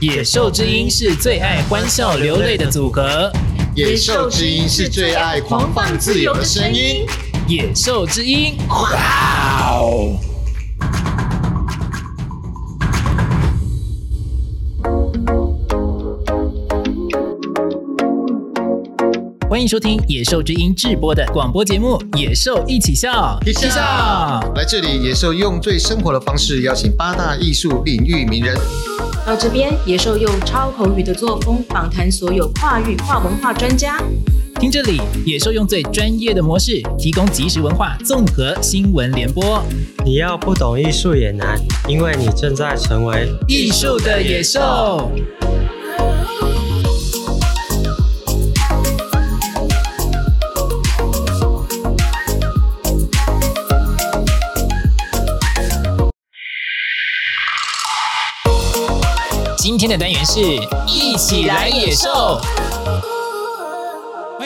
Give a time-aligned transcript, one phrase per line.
[0.00, 3.30] 野兽之音是最爱欢笑流泪的组合，
[3.74, 7.04] 野兽之音是最爱狂放自由的声音，
[7.46, 10.16] 野兽之音，哇哦！
[19.50, 23.82] 欢迎收听《野兽之音》制播的广播节目《野兽一起笑》，一起笑。
[24.56, 28.56] 来这里，野兽用最生活的方式邀请八大艺术领域名人。
[29.26, 34.02] 到这边，野兽用超口语的作风访谈所有跨域跨文化专家。
[34.58, 39.62] 听这里，野兽用最专业的模式提供即时文化综合新闻联播。
[40.04, 45.10] 你要不懂艺术也难，因为你正在成为艺术的野兽。
[59.80, 60.40] 今天的单元是
[60.86, 62.38] 一起来野兽。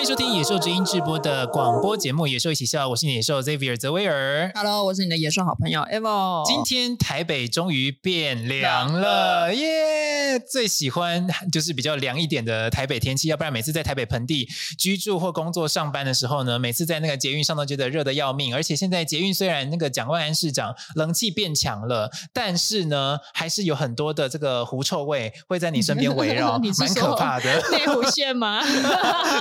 [0.05, 4.53] 收听《野兽之音》直播的广播节目《野兽一起笑》，我是你的野兽 Xavier 泽威尔。
[4.55, 6.45] Hello，我是你的野兽好朋友 Evo。
[6.45, 10.43] 今天台北终于变凉了，耶、yeah!！
[10.47, 14.47] 最喜欢就是比较凉一点的台北天气，要不然每次在台北盆地
[14.79, 18.55] 居住或工作上班的时候呢，每次在那个捷运上都觉得热的要命。
[18.55, 27.63] 而且现在捷运虽然那个蒋万安市长冷气变强了，但是呢， 还是有很多的这个狐臭味会在你身边围绕，蛮可怕的。
[27.73, 28.61] 内湖线吗？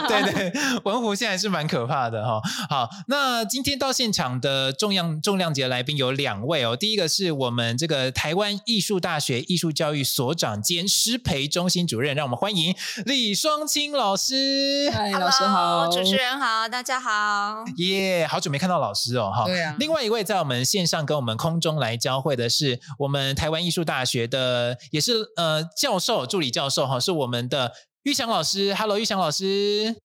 [0.08, 0.53] 对 对。
[0.84, 2.42] 文湖现在是蛮可怕的哈。
[2.70, 6.76] 好，那今天到现场的重量重量级的来宾有两位哦。
[6.76, 14.90] 第一个是我们这个台湾艺术大学艺术教育所长兼师培中心主任，让我们欢迎李双清老师。
[14.94, 17.64] 嗨，老师好，主持人好，大家好。
[17.78, 19.46] 耶，yeah, 好久没看到老师哦哈。
[19.46, 19.76] 对啊。
[19.80, 27.72] 另外一位在我们线上跟我们空中来交汇的是我们台湾艺术大学的，也是呃教授助理教授哈，是我们的
[28.04, 28.74] 玉祥老师。
[28.76, 29.96] Hello，玉祥老师。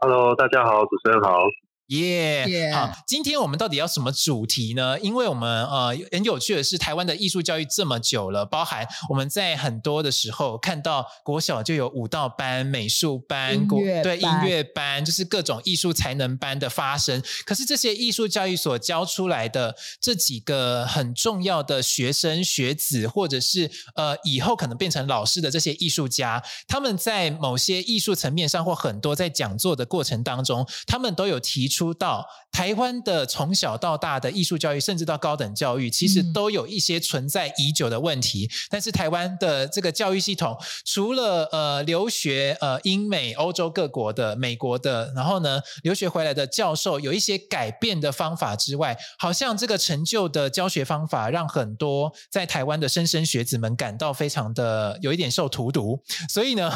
[0.00, 1.42] Hello，大家好，主持人好。
[1.88, 2.74] 耶 Yeah, Yeah.
[2.74, 4.98] 好，今天我们到底要什么主题呢？
[5.00, 17.22] 因为我们呃很有趣的是，台湾的艺术教育这么久了，包含我们在很多的时候看到国小就有舞蹈班、美术班、国对音乐班，就是各种艺术才能班的发生。
[17.46, 31.77] 可是这些艺术教育所教出来的这几个很重要的学生学子，或者是呃以后可能变成老师的这些艺术家，他们在某些艺术层面上或很多在讲座的过程当中，他们都有提出。
[31.78, 38.46] 出到台湾的从小到大的艺术教育，甚至到高等教育，其实都有一些存在已久的问题。
[38.46, 56.02] 嗯、但是台湾的这个教育系统，除了呃留学呃英美欧洲各国的美国的，然后呢留学回来的教授有一些改变的方法之外，好像这个陈旧的教学方法，让很多在台湾的莘莘学子们感到非常的有一点受荼毒。
[56.28, 56.68] 所以呢，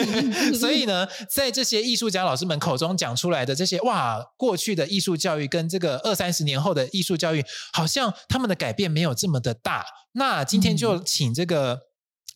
[0.58, 4.24] 所以呢，在这些艺术家老师们口中讲出来的这些哇。
[4.38, 7.44] 过去的艺术教育跟这个二三十年后的艺术教育，
[7.74, 9.84] 好像他们的改变没有这么的大。
[10.12, 11.78] 那今天就请这个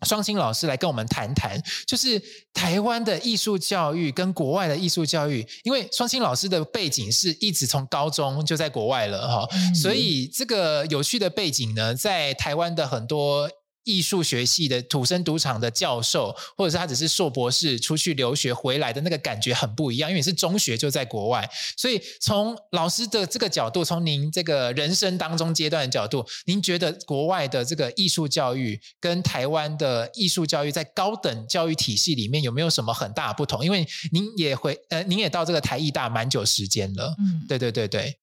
[0.04, 2.20] 双星老师来跟我们谈谈，就是
[2.52, 5.46] 台湾的艺术教育跟国外的艺术教育。
[5.62, 13.48] 因为双星老师的背景是一直从高中就在国外了哈，所以这个有趣的背景呢，在台湾的很多。
[13.84, 33.64] 艺术学系的土生土长的教授，或者是他只是硕博士出去留学回来的那个感觉很不一样，因为你是中学就在国外，所以从老师的这个角度，从您这个人生当中阶段的角度，您觉得国外的这个艺术教育跟台湾的艺术教育在高等教育体系里面有没有什么很大的不同？
[33.64, 38.21] 因为您也回呃，您也到这个台艺大蛮久时间了，嗯，对对对对。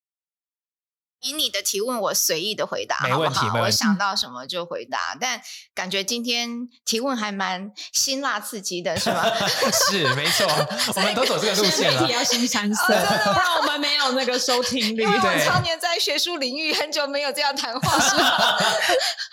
[1.22, 3.63] 以你的提问，我随意的回答，没问题，好不好？
[3.63, 5.41] 我想到什么就回答，但
[5.74, 9.24] 感觉今天提问还蛮辛辣刺激的，是吗？
[9.90, 10.47] 是，没错，
[10.96, 12.06] 我们都走这个路线了。
[12.06, 15.03] 题要新三 色，不然 我们没有那个收听率。
[15.03, 18.57] 因为我常年在学术领域，很久没有这样谈话，是吗？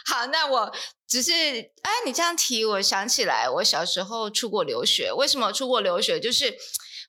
[0.06, 0.72] 好，那我
[1.08, 5.12] 只是，哎，你这样提，我想起来，我小时候出国留学。
[5.12, 6.18] 为什么出国留学？
[6.18, 6.56] 就是。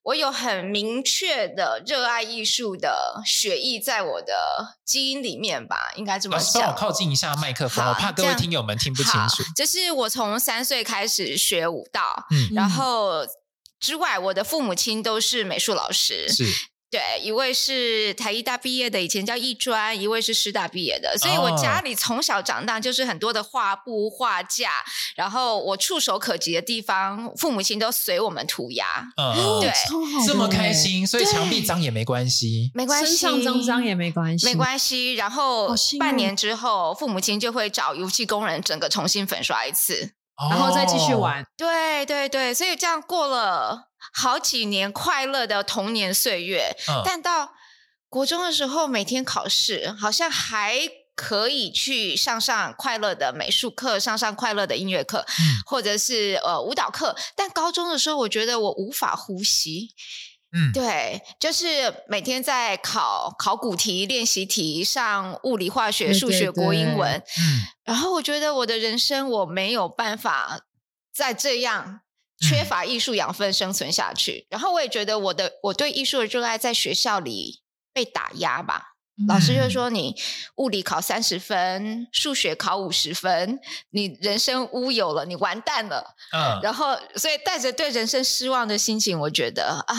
[0.03, 6.61] 我有很明确的热爱艺术的血液在我的基因里面吧，应该这么说。
[6.61, 9.44] 帮我靠近一下麦克风，好我怕各位听友们听不清楚。
[9.55, 13.25] 就是我从三岁开始学舞蹈，嗯，然后
[13.79, 16.45] 之外，我的父母亲都是美术老师，是。
[16.89, 24.72] 对，一位是台艺大毕业的，以前叫艺专；一位是师大毕业的，所以我家里从小长大就是很多的画布、画架，
[25.18, 28.86] 然后我触手可及的地方，父母亲都随我们涂鸦。
[29.18, 29.72] 嗯，对，
[30.25, 35.16] 这么开心，所以墙壁脏也没关系，没关系，身上脏脏也没关系，没关系。
[35.16, 40.13] 然后半年之后，父母亲就会找油漆工人整个重新粉刷一次。
[40.38, 41.44] 哦然后再继续玩。
[41.57, 47.54] 对对对，所以这样过了好几年快乐的童年岁月，嗯但到
[48.09, 50.80] 国中的时候，每天考试，好像还
[51.15, 57.15] 可以去上上快乐的美术课，上上快乐的音乐课，嗯或者是呃舞蹈课。
[57.36, 59.89] 但高中的时候，我觉得我无法呼吸。
[60.54, 67.21] 嗯，对，就是每天在考考古题、练习题，上物理、化学、对数学、对国英文。
[67.39, 70.62] 嗯然后我觉得我的人生我没有办法
[71.13, 72.01] 再这样
[72.39, 74.48] 缺乏艺术养分生存下去。
[74.50, 77.62] 然后我也觉得我的我对艺术的热爱在学校里
[77.94, 78.94] 被打压吧。
[79.28, 80.16] 老师就说你
[80.57, 86.16] 物理考三十分，数学考五十分，你人生乌有了，你完蛋了。
[86.31, 89.95] 嗯，然后所以带着对人生失望的心情，我觉得啊，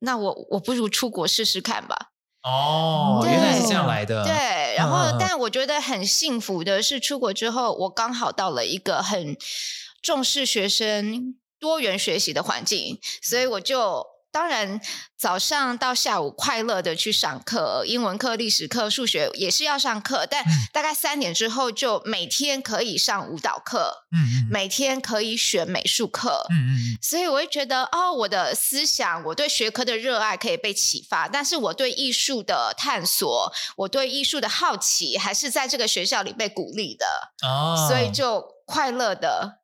[0.00, 2.10] 那我我不如出国试试看吧。
[2.42, 4.24] 哦，对原来是这样来的。
[4.24, 9.36] 对，然后、但我觉得很幸福的是，出国之后，我刚好到了一个很
[10.02, 11.36] 重视学生
[11.66, 14.80] 多元学习的环境，所以我就当然
[15.18, 20.48] 早上到下午快乐的去上课，英文课、历史课、数学也是要上课，但嗯。
[20.72, 26.98] 大概三点之后就每天可以上舞蹈课，嗯嗯每天可以选美术课，嗯嗯嗯。
[27.00, 37.06] 所以我会觉得，哦，我的思想，我对学科的热爱可以被启发，但是我对艺术的探索，我对艺术的好奇，还是在这个学校里被鼓励的，
[37.48, 39.60] 哦，所以就快乐的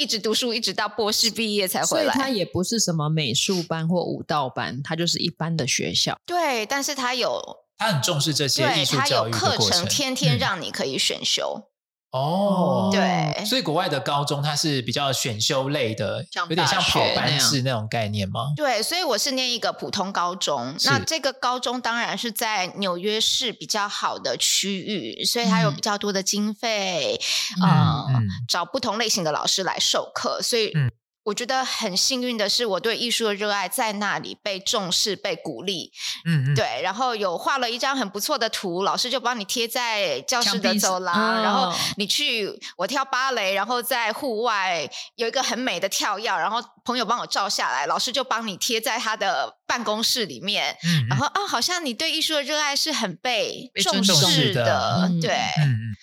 [0.00, 2.30] 一直读书，一直到博士毕业才所以它回来。
[2.30, 6.18] 也不是什么美术班或舞蹈班，他就是一般的学校。
[6.24, 7.38] 对，但是他有，
[7.76, 11.69] 他很重视这些对艺术他有教育的课程，过程，天天嗯让你可以选修。
[12.12, 18.52] 哦，对所以国外的高中它是比较选修类的，像有点像跑班式那种概念吗？
[18.56, 20.74] 对，所以我是念一个普通高中。
[20.84, 27.20] 那这个高中当然是在纽约市比较好的区域，所以它有嗯比较多的经费，
[27.62, 30.40] 嗯呃嗯找不同类型的老师来授课。
[30.42, 30.90] 所以嗯
[31.30, 35.92] 我觉得很幸运的是，我对艺术的热爱在那里被重视、被鼓励。
[36.26, 55.30] 嗯嗯，对，然后有画了一张很不错的图，老师就帮你贴在教室的走廊，哦然后你去我跳芭蕾，然后在户外有一个很美的跳跃，然后朋友帮我照下来，老师就帮你贴在他的办公室里面，嗯，嗯然后啊，好像你对艺术的热爱是很被被重视的嗯对。
[55.30, 55.96] 嗯嗯。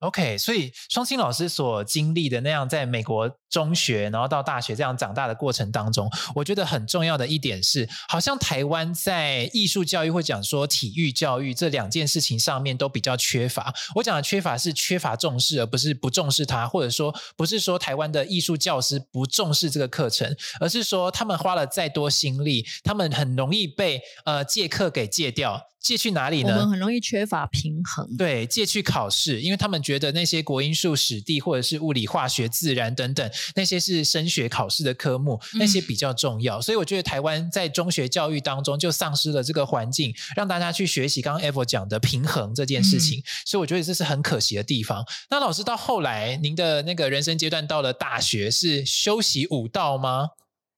[0.00, 13.72] OK，所以双清老师所经历的那样在美国中学，然后到大学这样长大的过程当中，我觉得很重要的一点是，好像台湾在艺术教育或讲说体育教育这两件事情上面都比较缺乏。
[13.94, 25.62] 我讲的缺乏是缺乏重视，而不是不重视它，或者说不是说台湾的艺术教师不重视这个课程，而是说他们花了再多心力，他们很容易被呃借课给借掉。
[25.84, 26.48] 借去哪里呢？
[26.48, 28.16] 我们很容易缺乏平衡。
[28.16, 36.60] 对，借去考试，因为他们觉得那些国英数史地或者是物理、化学、自然等等那些是升学考试的科目，那些比较重要。
[36.60, 43.22] 所以我觉得台湾在中学教育当中就丧失了这个环境，让大家去学习刚刚 Evo 讲的平衡这件事情。
[43.44, 45.04] 所以我觉得这是很可惜的地方。
[45.30, 50.30] 那老师到后来，您的那个人生阶段到了大学，是修习舞蹈吗？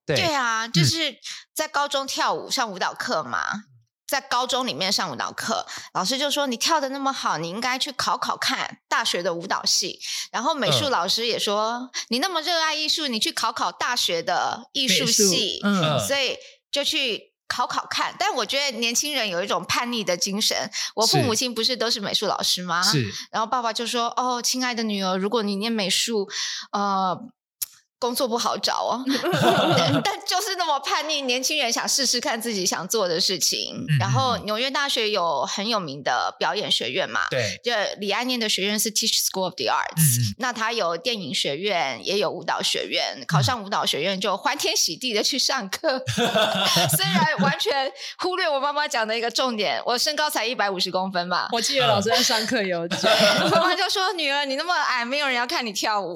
[0.05, 1.17] 对，对啊，就是
[1.55, 3.41] 在高中跳舞上舞蹈课嘛，
[4.07, 10.01] 在高中里面上舞蹈课，老师就说你跳的那么好，你应该去考考看大学的舞蹈系。
[10.31, 15.61] 然后美术嗯老师也说、你那么热爱艺术，你去考考大学的艺术系。
[15.65, 16.37] 嗯嗯所以
[16.71, 17.33] 就去。
[17.49, 20.69] 考考看，但我觉得年轻人有一种叛逆的精神。
[20.97, 22.83] 我父母亲不是都是美术老师吗？
[22.83, 26.29] 是然后爸爸就说：“哦，亲爱的女儿，如果你念美术，
[26.73, 27.17] 呃，
[27.99, 29.05] 工作不好找哦。
[30.05, 33.85] 但就是那么叛逆，年轻人想试试看自己想做的事情。
[33.89, 43.25] 嗯然后纽约大学有很有名的表演学院嘛，对，就李安念的学院是 Teach School of the Arts，、那他有电影学院，也有舞蹈学院。
[43.27, 46.01] 考上舞蹈学院就欢天喜地的去上课，
[46.97, 51.49] 虽然完全忽略我妈妈讲的一个重点，我身高才一百五十公分嘛。
[51.53, 53.11] 我记得老师在上课有讲，
[53.45, 56.15] 我妈妈就说：“女儿，你那么矮，没有人要看你跳舞。”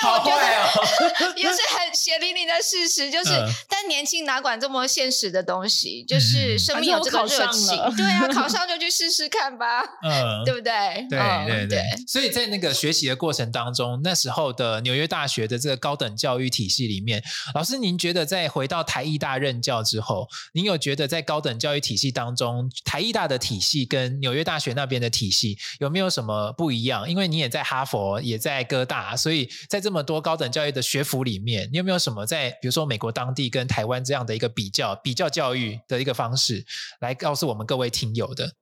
[0.00, 6.04] 但我觉得哦 也是很血淋淋的事实，就是，嗯但年轻哪管这么现实的东西？
[6.04, 11.06] 就是生命有这个热情我考上了，对啊， 考上就去试试看吧，嗯，对不对？
[11.08, 17.22] 对嗯对对，所以在那个学习的过程当中，那时候的纽约大学的这个高等教育体系里面，
[17.54, 27.08] 老师您觉得在回到台艺大任教之后，您有觉得在高等教育体系当中，台艺大的体系跟纽约大学那边的体系有没有什么不一样？
[27.08, 36.64] 因为你也在哈佛，也在哥大，所以在这么多高等教育的学府里面，你有没有什么在比如说美国当地跟台湾这样的一个比较比较教育的一个方式，
[37.00, 38.54] 来告诉我们各位听友的？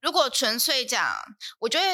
[0.00, 1.14] 如果纯粹讲，
[1.60, 1.84] 我觉得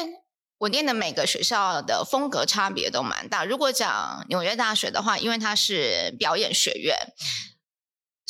[0.59, 3.45] 我念的每个学校的风格差别都蛮大。
[3.45, 6.97] 如果讲纽约大学的话，因为它是表演学院。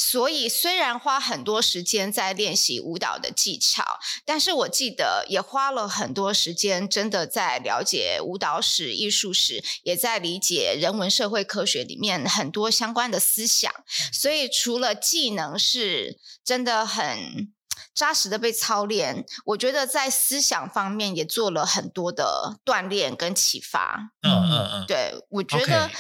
[0.03, 3.85] 所以，虽然花很多时间在练习舞蹈的技巧，
[4.25, 13.71] 但是我记得也花了很多时间，真的在了解舞蹈史、艺术史，也在理解人文社会科学里面很多相关的思想。
[14.11, 17.53] 所以，除了技能是真的很
[17.95, 24.13] 扎实的被操练，我觉得在思想方面也做了很多的锻炼跟启发。
[24.23, 25.91] 嗯嗯嗯，对，我觉得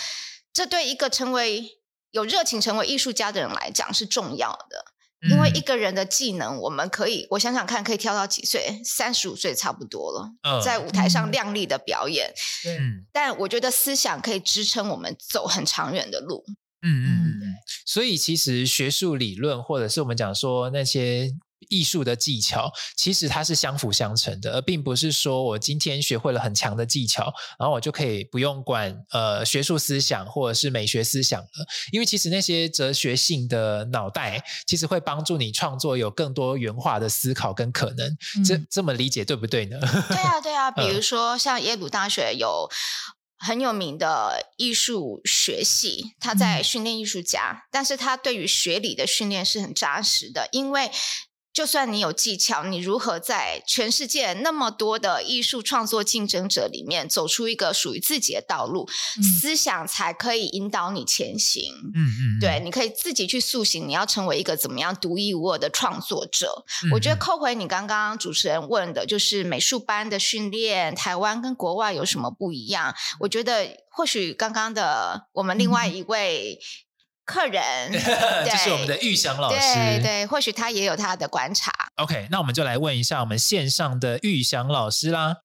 [0.54, 1.79] 这对一个成为
[2.10, 4.84] 有热情成为艺术家的人来讲是重要的，
[5.30, 8.80] 因为一个人的技能，我们可以，我想想看，可以跳到几岁？
[8.84, 12.32] 三十五岁差不多了，嗯、在舞台上亮丽的表演。
[12.66, 16.44] 嗯，但我觉得思想可以支撑我们走很长远的路。
[16.82, 17.08] 嗯嗯
[17.42, 21.30] 嗯，所以其实学术理论，或者是我们讲说那些。
[21.68, 31.48] 艺术的技巧其实它是相辅相成的，而并不是说我今天学会了很强的技巧，然后我就可以不用管呃学术思想或者是美学思想了。
[31.92, 38.08] 因为其实那些哲学性的脑袋，其实会帮助你创作有更多元化的思考跟可能。
[38.36, 39.78] 嗯、这这么理解对不对呢？
[40.08, 40.70] 对啊，对啊。
[40.70, 42.68] 比如说像耶鲁大学有
[43.38, 50.90] 很有名的艺术学系，他在训练艺术家，嗯、但是他对于学理的训练是很扎实的，因为。
[51.60, 58.88] 就算你有技巧，你如何在全世界那么多的艺术创作竞争者里面走出一个属于自己的道路，
[59.18, 61.70] 嗯、思想才可以引导你前行。
[61.94, 66.64] 嗯嗯，对，你可以自己去塑形，你要成为一个怎么样独一无二的创作者。
[66.86, 72.94] 嗯、我觉得扣回你刚刚主持人问的，就是美术班的训练，台湾跟国外有什么不一样？
[73.18, 76.89] 我觉得或许刚刚的我们另外一位、嗯。
[77.24, 81.70] 客人， 这是我们的玉祥老师，对对，或许他也有他的观察。
[81.96, 85.36] OK，那我们就来问一下我们线上的玉祥老师啦。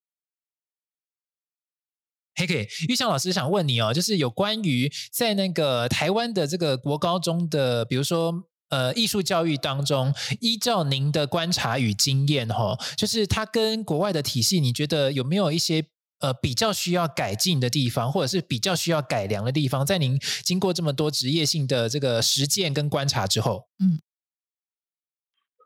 [2.42, 15.86] OK，玉祥老师想问你哦，就是有关于在那个台湾的这个国高中的，比如说呃艺术教育当中，依照您的观察与经验哈、哦，就是它跟国外的体系，你觉得有没有一些？
[16.18, 24.00] 呃，比较需要改进的地方，或者是比较需要改良的地方，在您经过这么多职业性的这个实践跟观察之后，嗯，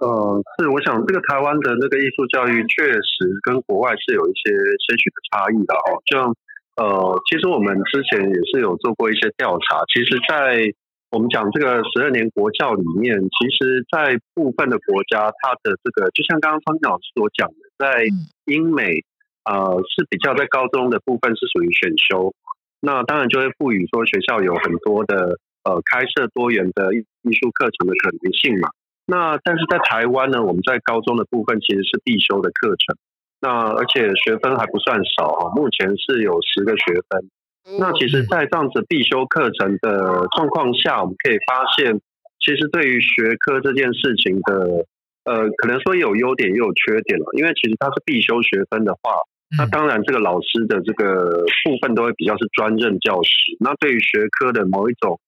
[0.03, 6.03] 呃，是，我想这个台湾的那个艺术教育确实跟国外是有一些些许的差异的哦。
[6.11, 6.35] 就像
[6.83, 10.67] 呃，其实我们之前也是有做过一些调查，其实，在
[11.13, 18.03] 我们讲这个十二年国教里面，其实，在部分的国家，它的这个就像刚刚方老师所讲的，在
[18.47, 19.05] 英美。
[19.45, 22.35] 呃，是比较在高中的部分是属于选修，
[22.81, 28.69] 那当然就会赋予说学校有很多的呃开设多元的艺艺术课程的可能性嘛。
[29.07, 32.97] 那但是在台湾呢，我们在高中的部分其实是必修的课程，
[33.41, 37.31] 那而且学分还不算少啊，目前是有十个学分。
[37.79, 42.01] 那其实，在这样子必修课程的状况下，我们可以发现，
[42.41, 44.87] 其实对于学科这件事情的。
[45.23, 49.13] 呃，可能说有优点也有缺点了，因为其实它是必修学分的话，
[49.57, 53.31] 那当然这个老师的这个部分都会比较是专任教师。
[53.59, 55.19] 那对于学科的某一种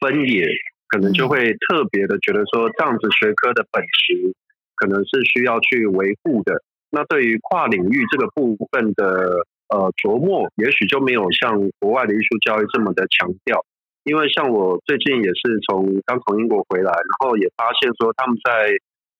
[0.00, 0.44] 分野，
[0.88, 4.34] 可能就会特别的觉得说，这样子学科的本质
[4.76, 6.62] 可能是需要去维护的。
[6.90, 13.64] 那对于跨领域这个部分的呃琢磨，也许就没有像国外的艺术教育这么的强调。
[14.04, 18.72] 因为像我最近也是从刚从英国回来，然后也发现说他们在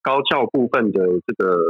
[0.02, 1.60] 高教部分的这个，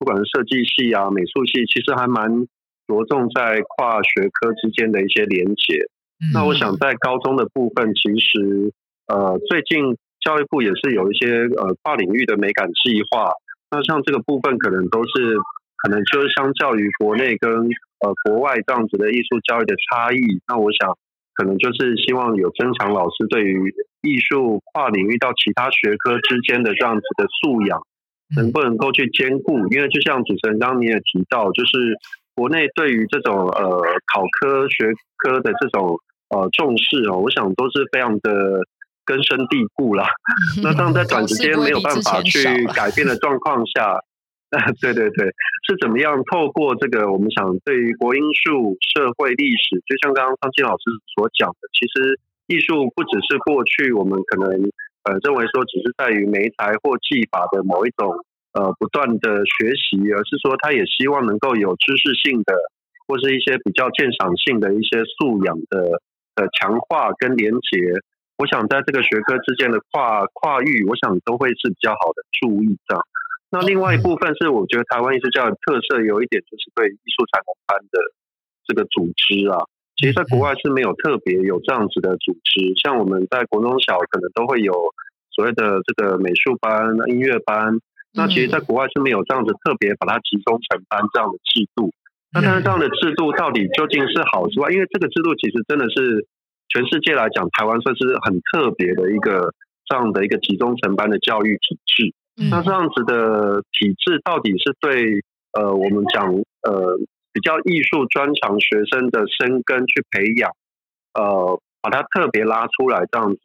[0.00, 2.48] 不管是设计系啊、美术系，其实还蛮
[2.88, 5.76] 着重在跨学科之间的一些连结。
[6.18, 8.72] 嗯、那我想在高中的部分，其实
[9.06, 13.30] 呃，最近教育部也是有一些呃跨领域的美感计划。
[13.70, 15.36] 那像这个部分，可能都是
[15.76, 17.52] 可能就是相较于国内跟
[18.00, 20.18] 呃国外这样子的艺术教育的差异。
[20.48, 20.96] 那我想。
[21.32, 27.80] 可能就是希望有增强老师对于艺术跨领域到其他学科之间的这样子的素养，
[28.36, 29.58] 能不能够去兼顾？
[29.68, 31.96] 因为就像主持人刚刚你也提到，就是
[32.34, 33.82] 国内对于这种呃
[34.12, 35.96] 考科学科的这种
[36.30, 38.60] 呃重视哦，我想都是非常的
[39.04, 40.08] 根深蒂固啦。
[40.62, 42.42] 那当在短时间没有办法去
[42.74, 43.98] 改变的状况下。
[44.82, 45.26] 对对对，
[45.62, 47.12] 是怎么样透过这个？
[47.12, 52.18] 我们想对于国英数、社会、历史，就像刚刚方清老师所讲的，其实
[52.48, 54.50] 艺术不只是过去我们可能
[55.04, 58.12] 呃认为说只是在于媒材或技法的某一种
[58.52, 62.54] 呃不断的学习，而是说他也希望能够有知识性的
[63.06, 66.00] 或是一些比较鉴赏性的一些素养的
[66.36, 68.00] 呃强化跟连结。
[68.36, 73.04] 我想在这个学科之间的跨跨域，我想都会是比较好的注意这样。
[73.50, 78.00] 那另外一部分是，我觉得台湾艺术教育特色有一点，就是对艺术才能班的
[78.64, 79.58] 这个组织啊，
[80.00, 82.72] 其实在国外是没有特别有这样子的组织。
[82.82, 84.72] 像我们在国中小可能都会有
[85.30, 87.76] 所谓的这个美术班、音乐班，
[88.14, 91.92] 那其实在国外是没有这样子特别把它集中成班这样的制度。
[92.32, 94.72] 那但是这样的制度到底究竟是好是坏？
[94.72, 96.24] 因为这个制度其实真的是
[96.72, 99.52] 全世界来讲，台湾算是很特别的一个
[99.84, 102.14] 这样的一个集中成班的教育体制。
[102.48, 105.20] 那这样子的体制到底是对
[105.52, 106.96] 呃我们讲呃
[107.32, 110.50] 比较艺术专长学生的生根去培养，
[111.14, 113.40] 呃把它特别拉出来这样子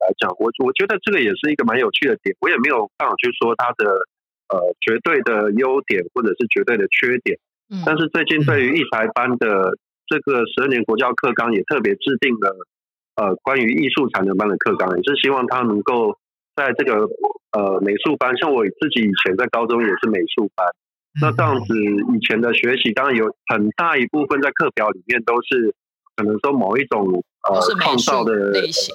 [0.00, 2.34] 来讲，我我觉得这个也是一个蛮有趣的点。
[2.40, 3.90] 我也没有办法去说它的
[4.48, 7.38] 呃绝对的优点或者是绝对的缺点。
[7.86, 12.56] 但是最近对于艺才班的这个十二年国教课纲也特别制定了
[13.16, 16.18] 呃关于艺术才能班的课纲，也是希望它能够。
[16.56, 17.08] 在这个
[17.52, 20.66] 呃美术班，像我自己以前在高中也是美术班，
[21.18, 25.74] 那这样子以前的学习，当然有很大一部分在课表里面都是
[26.14, 28.94] 可能说某一种呃创造的类型，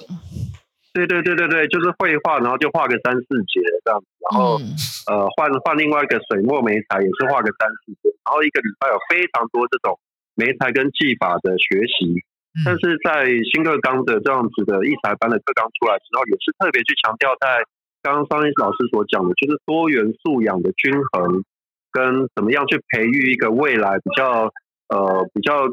[0.94, 4.72] 对对对对对，就是绘画，然后就画个三四节这样子，然后、嗯、
[5.10, 9.98] 呃换换另外一个水墨梅材也是画个三四节，然后一个礼拜有非常多这种
[10.34, 12.22] 梅材跟技法的学习。
[12.64, 17.60] 但是在新课纲的这样子的艺才班的课纲出来之后，也是特别去强调，在
[18.00, 21.44] 刚刚方医师老师所讲的，就是多元素养的均衡，
[21.96, 24.52] 跟怎么样去培育一个未来比较
[24.92, 25.64] 呃比较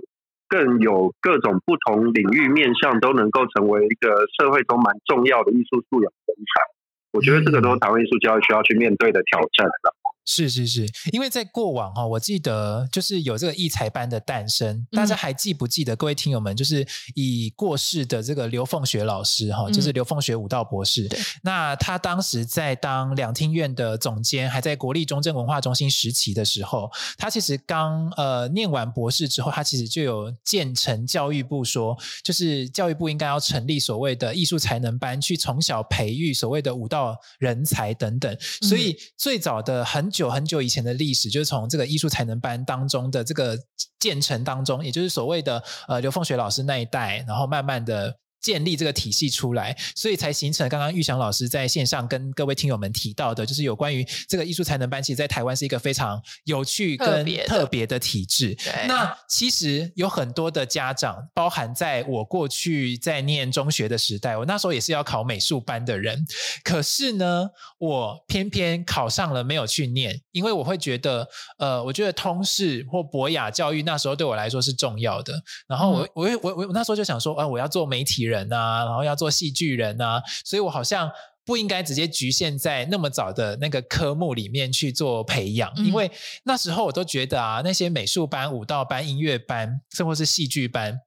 [0.48, 6.64] 更有各种不同领域面向都能够成为一个社会中蛮重要的艺术素养人才。
[7.12, 10.03] 我觉得这个都是台湾艺术教育需要去面对的挑战了。
[10.26, 15.94] 是是是，因为在过往哈，我记得就是有这个艺才班的诞生，大家还记不记得？
[15.98, 21.08] 各位听友们，就是已过世的这个刘凤学老师哈，就是刘凤学武道博士。
[21.12, 38.38] 嗯、那他当时在当两厅院的总监，还在国立中正文化中心时期的时候，他其实刚呃念完博士之后，他其实就有建成教育部说，就是教育部应该要成立所谓的艺术才能班，去从小培育所谓的武道人才等等。
[38.62, 40.13] 所以最早的很。
[40.14, 43.58] 久很久以前的历史，就是从这个艺术才能班当中的这个
[44.00, 48.16] 建成当中，也就是所谓的呃刘凤学老师那一代，然后慢慢的。
[48.44, 58.56] 建立这个体系出来，所以才形成刚刚玉祥老师在线上跟各位听友们提到的，就是有关于这个艺术才能班，其实在台湾是一个非常有趣跟特别的体制。
[58.86, 66.26] 那其实有很多的家长，包含在我过去在念中学的时代，我那时候也是要考美术班的人，
[66.66, 71.26] 可是呢，我偏偏考上了没有去念，因为我会觉得，
[71.58, 75.34] 呃，我觉得通识或博雅教育那时候对我来说是重要的。
[75.66, 78.33] 然后我、嗯、我我我那时候就想说，啊、呃，我要做媒体人。
[78.34, 81.12] 人啊，然后要做戏剧人啊，所以我好像
[81.46, 86.10] 不应该直接局限在那么早的那个科目里面去做培养，嗯、因为
[86.44, 91.00] 那时候我都觉得啊，那些美术班、舞蹈班、音乐班，甚或是戏剧班，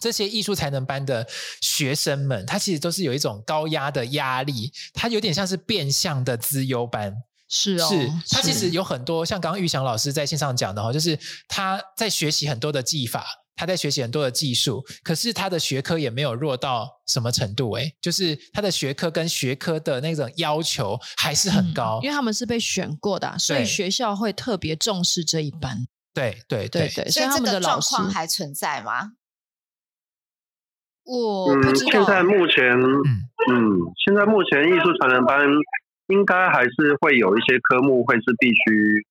[0.00, 1.26] 这些艺术才能班的
[1.60, 7.14] 学生们，他其实都是有一种高压的压力，他有点像是变相的资优班，
[7.48, 13.24] 是哦，是他其实有很多像刚刚玉祥老师在线上讲的哈，就是他在学习很多的技法。
[13.58, 25.88] 他在学习很多的技术，可是他的学科也没有弱到什么程度，诶，就是他的学科跟学科的那种要求还是很高，嗯、因为他们是被选过的、啊，所以学校会特别重视这一班。
[26.14, 29.12] 对对对对，所以他们的状况还存在吗？
[31.04, 31.90] 我不知道。
[31.90, 33.58] 嗯，现在目前，嗯，
[34.06, 35.40] 现在目前艺术才能班
[36.08, 39.04] 应该还是会有一些科目会是必须。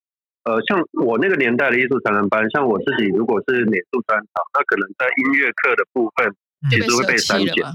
[0.48, 6.32] 呃，像我那个年代的艺术才能班，像我自己如果是美术专长，那可能在音乐课的部分
[6.72, 7.66] 其实会被删减。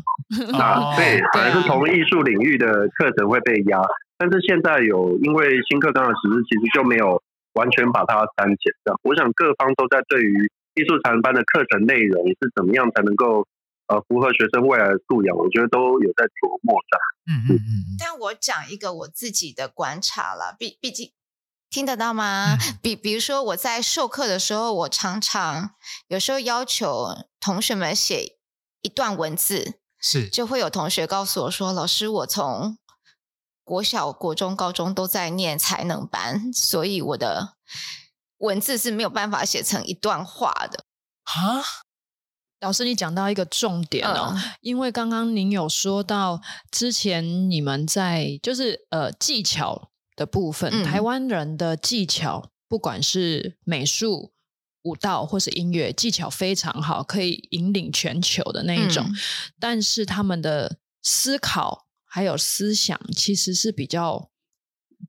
[0.57, 3.79] 啊，对，反而是从艺术领域的课程会被压。
[4.17, 7.21] 但是现在有因为新课纲的实施，其实就没有
[7.53, 8.73] 完全把它删减。
[8.85, 13.47] 这样，我想各方都在对于艺术才能班的课程内容是怎么样才能够
[13.89, 16.97] 呃符合学生未来的素养，我觉得都有在琢磨着。
[17.29, 17.69] 嗯嗯嗯。
[18.01, 21.13] 但我讲一个我自己的观察了，毕毕竟。
[21.73, 22.59] 听得到吗？
[22.83, 25.75] 比比如说我在授课的时候，我常常
[26.09, 27.09] 有时候要求
[27.41, 28.37] 同学们写
[28.83, 32.77] 一段文字，是就会有同学告诉我说：“老师，我从
[33.65, 37.57] 国小、国中、高中都在念才能班，所以我的
[38.37, 40.85] 文字是没有办法写成一段话的。”
[41.25, 41.65] 啊，
[42.61, 49.89] 老师，你讲到一个重点哦，嗯、因为刚刚您有说到之前你们在就是呃技巧。
[50.23, 54.33] 的部分，嗯、台湾人的技巧，不管是美术、
[54.83, 59.05] 舞蹈或是音乐，技巧非常好，可以引领全球的那一种。
[59.05, 59.15] 嗯、
[59.59, 64.31] 但是他们的思考还有思想，其实是比较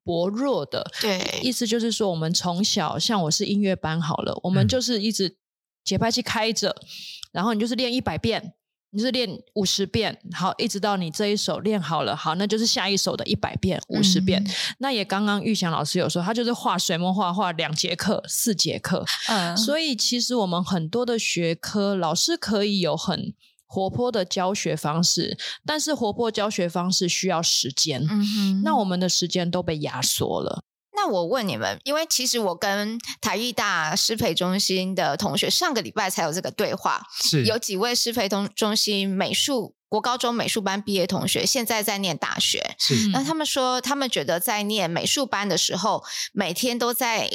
[0.04, 0.92] 薄弱的。
[1.00, 5.38] 对，意思就是说，我们从小像我是音乐班好了，我们就是一直
[5.84, 6.88] 节拍器开着，嗯、
[7.34, 8.56] 然后你就是练一百遍。
[8.94, 14.42] 你是练五十遍，好，一直到你这一首练好了，好，那就是下一首的一百遍，五十遍。
[14.44, 19.04] 嗯、那也刚刚玉祥老师有说，他就是画水墨画画两节课，四节课。
[19.30, 23.34] 嗯，所以其实我们很多的学科，老师可以有很
[23.66, 28.04] 活泼的教学方式，但是活泼教学方式需要时间。
[28.04, 30.64] 嗯哼，那我们的时间都被压缩了。
[31.04, 42.78] 那我问你们，因为其实我跟台艺大师培中心的同学上个礼拜才有这个对话，是有几位师培中中心美术国高中美术班毕业同学，现在在念大学。
[42.80, 47.30] 是，那他们说，他们觉得在念美术班的时候，每天都在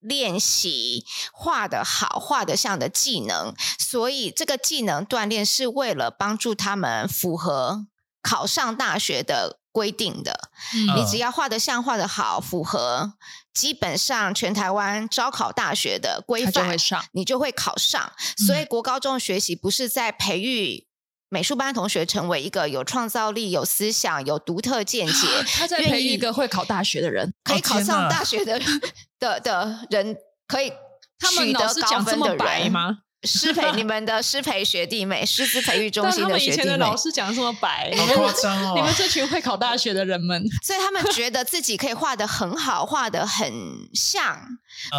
[0.00, 7.86] 练习画的好、画的像的技能，所以这个技能锻炼是为了帮助他们符合
[8.20, 9.60] 考上大学的。
[9.76, 13.12] 规定的，嗯、你只要画的像、画的好，符合
[13.52, 16.74] 基本上全台湾招考大学的规范，
[17.12, 18.10] 你就会考上。
[18.46, 20.86] 所以国高中学习不是在培育
[21.28, 28.60] 美术班同学成为一个有创造力、有思想、有独特见解，他在培育一个会考大学的人，可以考上大学的、 哦、
[29.20, 30.16] 的的人，
[30.48, 30.72] 可以
[31.28, 32.72] 取得高分的人。
[32.72, 33.00] 吗？
[33.26, 38.74] 师培 你们的师培学弟妹，师资培育中心的学弟妹，以前的老师讲的这么白，好夸张哦！
[38.78, 43.52] 你们这群会考大学的人们，所以他们觉得自己可以画的很好，画的很
[43.92, 44.40] 像，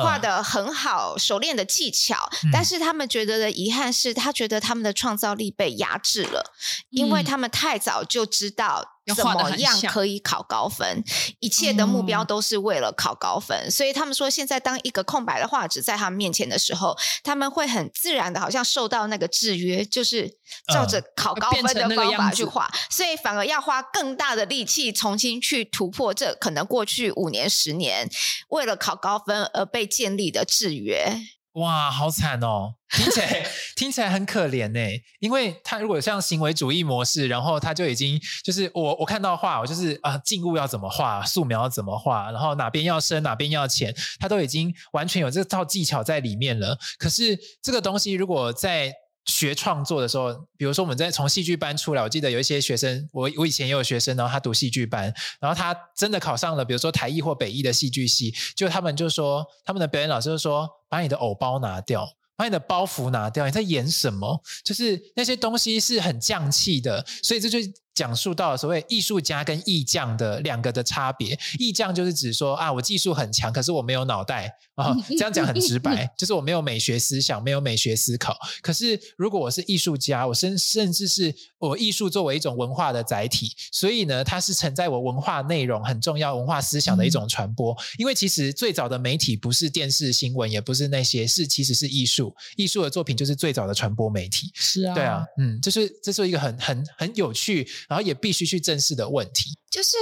[0.04, 2.30] 画的很好，熟练的技巧。
[2.44, 8.97] 嗯、但是他们觉得的遗憾是，他觉得他们的创造力被压制了，嗯、因为他们太早就知道。
[9.16, 11.04] 怎么样可以考高分？
[11.40, 20.38] 一切的目标都是为了考高分，嗯、所以他们说，现在当一个空白的画纸在他们面前的时候，他们会很自然的，好像受到那个制约，就是
[20.74, 28.10] 照着考高分的方法去画，所以反而要花更大的力气重新去突破这可能过去五年、十年
[28.50, 31.18] 为了考高分而被建立的制约。
[31.58, 32.76] 哇，好惨哦！
[32.90, 34.80] 听起来 听起来很可怜呢，
[35.20, 46.78] 因为他如果像行为主义模式，然后他就已经就是我我看到画，我就是啊，静物要怎么画，素描要怎么画，然后哪边要深，哪边要浅，他都已经完全有这套技巧在里面了。
[47.00, 48.94] 可是这个东西如果在
[49.28, 64.42] 学创作的时候，比如说我们在从戏剧班出来，我记得有一些学生，我我以前也有学生，然后他读戏剧班，然后他真的考上了，比如说台艺或北艺的戏剧系，就他们就说，他们的表演老师就说，把你的偶包拿掉，把你的包袱拿掉，你在演什么？
[64.64, 67.60] 就是那些东西是很匠气的，所以这就。
[67.98, 78.38] 讲述到所谓艺术家跟艺匠的两个的差别，艺匠就是指说啊，我技术很强，可是我没有脑袋啊， 这样讲很直白，就是我没有美学思想，没有美学思考。
[78.62, 87.76] 可是如果我是艺术家，我甚甚至是我艺术作为一种文化的载体，所以呢，它是承载我文化内容很重要文化思想的一种传播。
[87.98, 94.52] 因为其实最早的媒体不是电视新闻，也不是那些，是其实是艺术，艺术的作品就是最早的传播媒体。
[94.54, 97.68] 是啊，对啊，嗯，这是这是一个很很很有趣。
[97.88, 99.96] 然后也必须去正视的问题，就是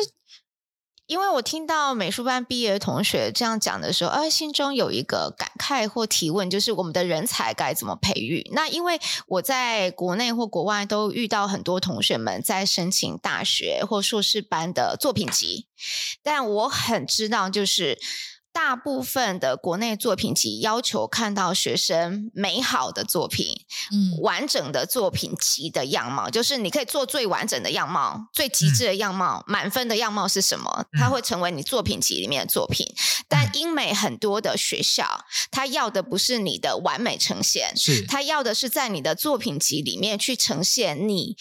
[1.06, 8.50] 因为我听到美术班毕业的同学这样讲的时候，啊，心中有一个感慨或提问，就是我们的人才该怎么培育？
[8.54, 15.67] 那因为我在国内或国外都遇到很多同学们在申请大学或硕士班的作品集，
[16.24, 18.00] 但我很知道就是。
[18.56, 23.54] 大部分的国内作品集要求看到学生美好的作品，
[23.91, 30.86] 嗯，完整的作品集的样貌，就是你可以做最完整的样貌、最极致的样貌、嗯、满分的样貌是什么？
[30.98, 32.88] 它会成为你作品集里面的作品。
[32.88, 41.36] 嗯、但英美很多的学校，他要的不是你的完美呈现，是他要的是在你的作品集里面去呈现你。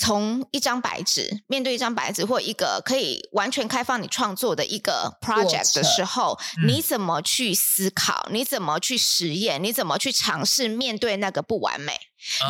[0.00, 8.28] 从一张白纸面对一张白纸，或一个可以完全开放你创作的一个 project 的时候，嗯、你怎么去思考？
[8.30, 9.60] 你怎么去实验？
[9.60, 11.98] 你怎么去尝试面对那个不完美？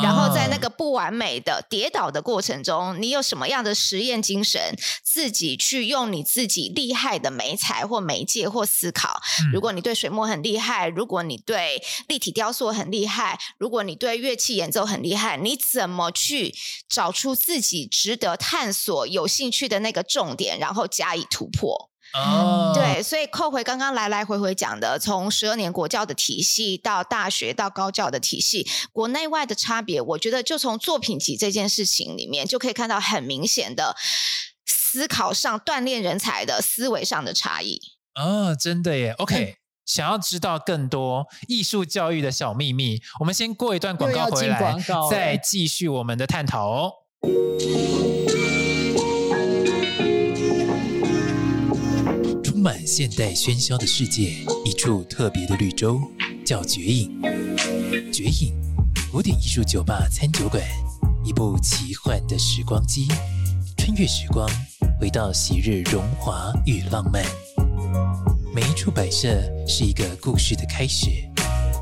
[0.03, 4.77] 然后在那个不完美的跌倒的过程中，你有什么样的实验精神？
[5.03, 9.21] 自己去用你自己厉害的媒材或媒介或思考。
[9.53, 16.55] 如果你对水墨很厉害，如果你对立体雕塑很厉害，如果你对乐器演奏很厉害，你怎么去
[16.89, 21.91] 找出自己值得探索、有兴趣的那个重点，然后加以突破？
[22.15, 33.95] 哦，对，所以扣回刚刚来来回回讲的，从十二年国教的体系到大学到高教的体系，国内外的差别，我觉得就从作品集这件事情里面就可以看到很明显的
[34.67, 37.79] 思考上锻炼人才的思维上的差异。
[38.15, 39.13] 哦，真的耶。
[39.19, 44.75] OK，嗯，想要知道更多艺术教育的小秘密，我们先过一段广告回来，
[45.11, 46.93] 再继续我们的探讨哦。
[52.91, 54.33] 现代喧嚣的世界，
[54.65, 56.01] 一处特别的绿洲，
[56.43, 57.21] 叫绝影。
[58.11, 58.55] 绝影，
[59.13, 60.63] 古典艺术酒吧餐酒馆，
[61.23, 63.07] 一部奇幻的时光机，
[63.77, 64.49] 穿越时光，
[64.99, 67.23] 回到昔日荣华与浪漫。
[68.55, 71.11] 每一处摆设是一个故事的开始。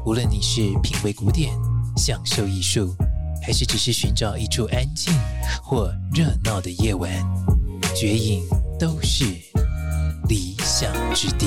[0.04, 1.56] 无论你是品味古典、
[1.96, 2.92] 享受艺术，
[3.40, 5.14] 还是只是寻找一处安静
[5.62, 7.08] 或热闹的夜晚，
[7.94, 8.42] 绝影
[8.76, 9.24] 都是
[10.28, 11.46] 理想之地。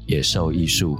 [0.05, 0.97] 野兽艺术。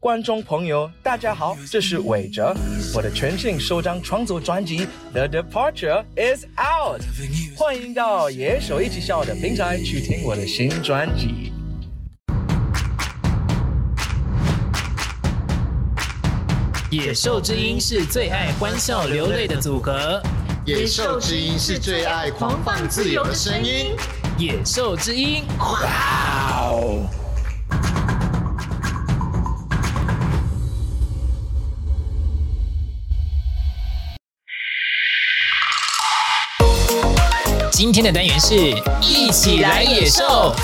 [0.00, 2.54] 观众朋友，大家好，这是韦哲，
[2.94, 4.80] 我的全新首张创作专辑
[5.12, 7.00] 《The Departure Is Out》，
[7.56, 11.52] 欢迎到野兽一起笑的平台去听我的新专辑。
[16.90, 20.22] 野兽之音是最爱欢笑流泪的组合，
[20.66, 23.94] 野兽之音是最爱狂放自由的声音，
[24.38, 27.06] 野兽之音，哇哦！
[37.70, 38.54] 今天的单元是
[39.02, 40.54] 一起来野兽，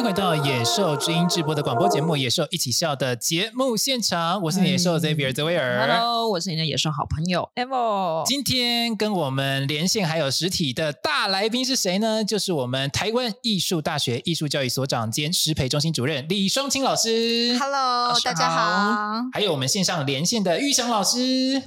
[0.00, 8.24] 迎回到野兽之音直播的广播节目《野兽一起笑》的节目现场，我是你野兽 Xavier 泽威尔，Hello，我是你的野兽好朋友 Evo。
[8.24, 12.24] 今天跟我们连线还有实体的大来宾是谁呢？
[12.24, 21.62] 就是我们台湾艺术大学艺术教育所长兼师培中心主任李双清老师，Hello，大家好，还有我们线上连线的玉祥老师。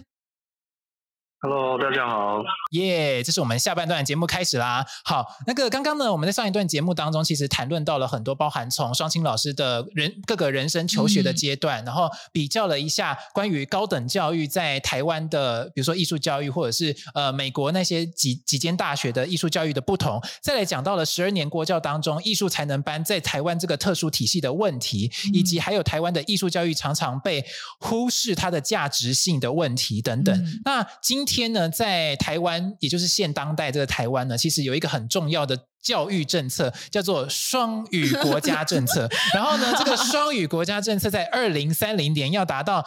[1.46, 2.42] Hello，大家好。
[2.72, 4.86] 耶，yeah, 这是我们下半段节目开始啦。
[5.04, 20.22] 好，那个刚刚呢，我们在上一段节目当中，其实谈论到了很多，包含从双清老师的人各个人生求学的阶段，嗯、然后比较了一下关于高等教育在台湾的，比如说艺术教育，或者是呃美国那些几几间大学的艺术教育的不同。
[20.42, 27.44] 再来讲到了十二年国教当中艺术才能班在台湾这个特殊体系的问题，嗯、以及还有台湾的艺术教育常常被
[27.80, 30.34] 忽视它的价值性的问题等等。
[30.34, 31.33] 嗯、那今天。
[31.34, 35.58] 天呢，在台湾，也就是现当代这个台湾呢，其实有一个很重要的。
[35.84, 42.86] 教育政策叫做双语国家政策，然后呢，这个双语国家政策在二零三零年要达到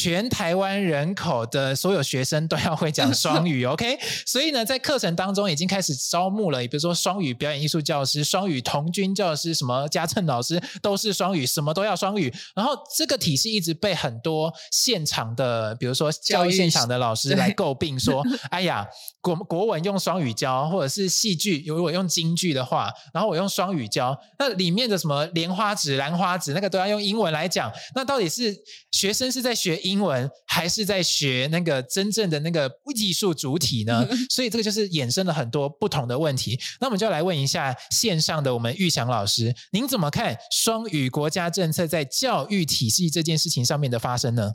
[0.00, 3.98] 全台湾人口的所有学生都要会讲双语， OK？
[4.24, 12.32] 所以呢，在课程当中已经开始招募了，比如说双语表演艺术教师、双语童军教师、什么家政老师都是双语，什么都要双语。
[12.54, 18.86] 然后这个体系一直被很多现场的，比如说教育现场的老师来诟病说：“哎呀，
[19.36, 27.68] 国国文用双语教，或者是戏剧如果用京。”剧的话，然后我用双语教，那里面的什么莲花指、兰花指，那个都要用英文来讲。
[27.96, 28.56] 那到底是
[28.92, 34.06] 学生是在学英文，还是在学那个真正的那个艺术主体呢？
[34.30, 36.56] 所以这个就是衍生了很多不同的问题。
[36.80, 44.52] 那我们就要来问一下线上的我们玉祥老师，您怎么看双语国家政策在教育体系这件事情上面的发生呢？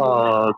[0.00, 0.50] 呃，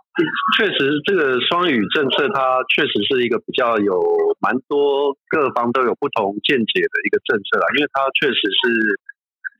[0.56, 4.00] 确实，这个双语政策它确实是一个比较有
[4.40, 9.00] 蛮多各方都有不同见解的一个政策啦，因为它确实是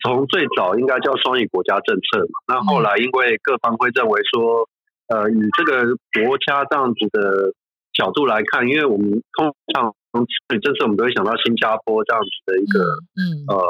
[0.03, 4.68] 从最早应该叫双语国家政策嘛，那后来因为各方会认为说，
[5.09, 7.53] 呃，以这个国家这样子的
[7.92, 12.79] 角度来看，因为我们通常从双语政策我们都会想到新加坡这样子的一个
[13.18, 13.66] 嗯呃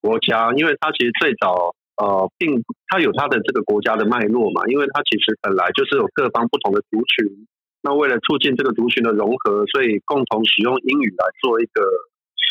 [0.00, 1.74] 国家，因为它其实最早。
[2.00, 7.46] 呃，并它有它的这个国家的脉络嘛，因为它其实本来就是有各方不同的族群，
[7.82, 11.84] 那为了促进这个族群的融合，所以共同使用英语来做一个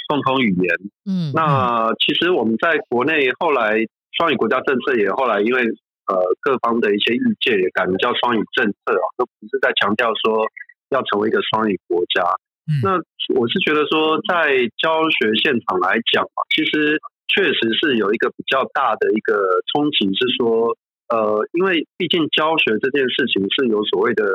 [0.07, 0.69] 共同语言。
[1.09, 3.81] 嗯，那其实我们在国内后来
[4.13, 5.63] 双语国家政策也后来因为
[6.05, 10.45] 呃各方的一些意见也改名叫双语政策啊，都不是在强调说
[10.89, 12.21] 要成为一个双语国家。
[12.69, 13.01] 嗯，那
[13.33, 17.01] 我是觉得说在教学现场来讲嘛，其实。
[17.29, 20.75] 确实是有一个比较大的一个冲击，是说，
[21.07, 24.25] 呃，因为毕竟教学这件事情是有所谓的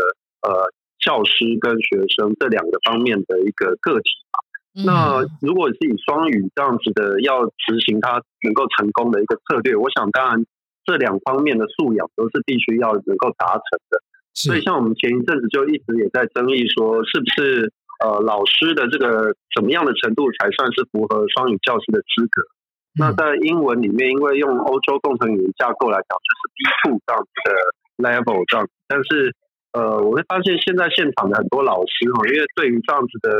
[0.42, 4.38] 呃教师跟学生这两个方面的一个个体嘛。
[4.76, 10.46] 嗯、那如果是以双语这样子的要执行它能够成功的一个策略，我想当然
[10.84, 14.00] 这两方面的素养都是必须要能够达成的。
[14.34, 17.72] 所以像我们前一阵子就一直也在争议说，是不是
[18.04, 22.42] 呃老师的这个怎么样的程度才算是符合双语教师的资格？
[22.94, 27.50] 嗯、那在英文里面，因为用欧洲共同语言架构来讲，就是 B2 这样子的
[28.08, 28.72] level 这样子。
[28.86, 29.34] 但是
[29.72, 33.30] 呃，我会发现现在现场的很多老师哈，因为对于这样子的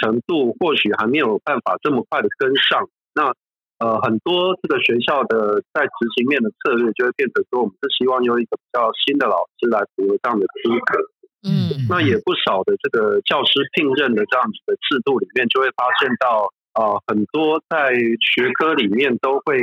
[0.00, 3.30] 程度或许还没有办法这么快的跟上，那
[3.78, 10.98] 呃很多这个学校的在执行面的策略就会变成说，我们是希望用一个比较新的老师来符合这样的资格，
[11.46, 19.58] 嗯，那也不少的这个教师聘任的这样子的制度里面，就会发现到啊、呃、很多在学科里面都会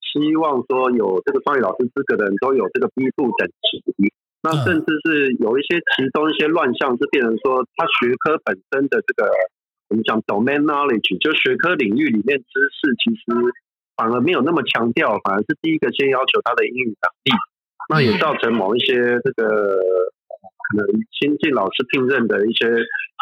[0.00, 9.30] 希望说有这个双语老师资格的人都有这个 B2 等级，那甚至是有一些其中一些乱象是变成说他学科本身的这个。
[9.88, 13.22] 我们讲 domain knowledge，就学科领域里面知识，其实
[13.94, 17.30] 反而没有那么强调，反而是第一个先要求他的英语能力，
[17.88, 22.66] 那也造成某一些这个可能新进老师聘任的一些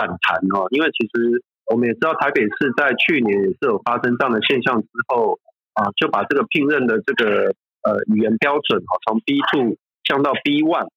[0.00, 0.64] 反弹哦。
[0.70, 5.38] 因为其实我们也知道，台北市在去年也是有发生这样的现象之后
[5.74, 10.88] 啊，就把这个聘任的这个呃语言标准哦，从 B two 降到 B one。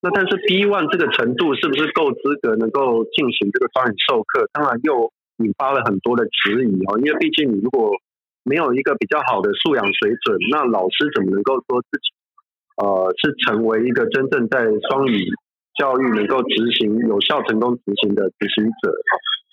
[0.00, 4.48] 那但是 B one 这个程度是不是够资格能够进行这个双语授课？
[4.52, 7.92] 当然又引发了很多的质疑哦，因为毕竟你如果
[8.44, 12.12] 没有一个比较好的素养水准，那老师怎么能够说自己
[12.76, 15.24] 呃是成为一个真正在双语
[15.78, 18.92] 教育能够执行有效成功执行的执行者？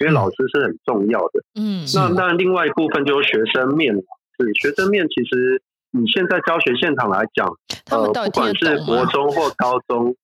[0.02, 1.44] 因为老师是很重要的。
[1.56, 5.62] 嗯，那那另外一部分就是学生面，是学生面，其实
[5.92, 7.48] 你现在教学现场来讲，
[7.92, 10.16] 呃，不管是国中或高中。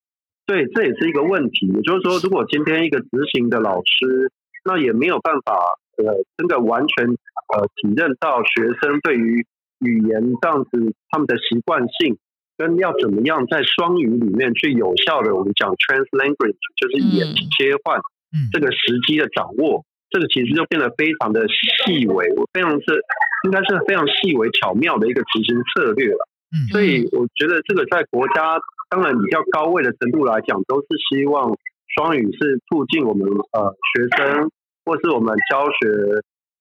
[0.47, 1.67] 对，这也是一个问题。
[1.67, 4.31] 也就是说，如果今天一个执行的老师，
[4.63, 5.53] 那也没有办法，
[5.97, 9.45] 呃，真的完全呃体认到学生对于
[9.79, 12.17] 语言这样子他们的习惯性，
[12.57, 17.99] 跟要怎么样在双语里面去有效的我们讲 translanguage，就是语言切换，
[18.51, 23.01] 这个时机的掌握，这个其实就变得非常的细微，我非常是
[23.45, 26.27] 应该是非常细微巧妙的一个执行策略了。
[26.71, 28.59] 所以我觉得这个在国家。
[28.89, 31.51] 当然，比较高位的程度来讲，都是希望
[31.93, 34.49] 双语是促进我们呃学生
[34.85, 35.91] 或是我们教学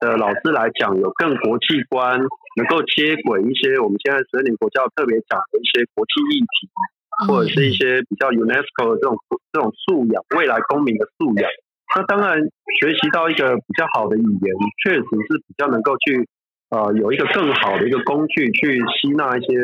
[0.01, 2.19] 的老师来讲有更国际观，
[2.57, 6.67] 能够接轨一些我们现在十二年国教特别讲的一些国际议题，
[7.27, 9.17] 或者是一些比较 UNESCO 的这种
[9.53, 11.49] 这种素养，未来公民的素养。
[11.97, 12.39] 那当然，
[12.81, 16.29] 学习到一个比较好的语言，确实是比较能够去
[16.71, 19.55] 呃有一个更好的一个工具去吸纳一些。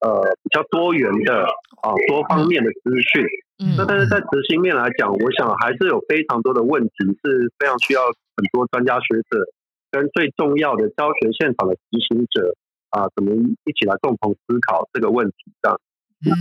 [0.00, 0.08] 呃，
[0.42, 1.44] 比较多元的
[1.84, 3.22] 啊，多方面的资讯。
[3.62, 9.44] 嗯，那但是在执行面来讲，我想还是有非常多的问题，是非常需要很多专家学者
[9.90, 12.56] 跟最重要的教学现场的执行者
[12.88, 13.34] 啊，怎么
[13.66, 15.78] 一起来共同思考这个问题这样。
[16.22, 16.32] 嗯。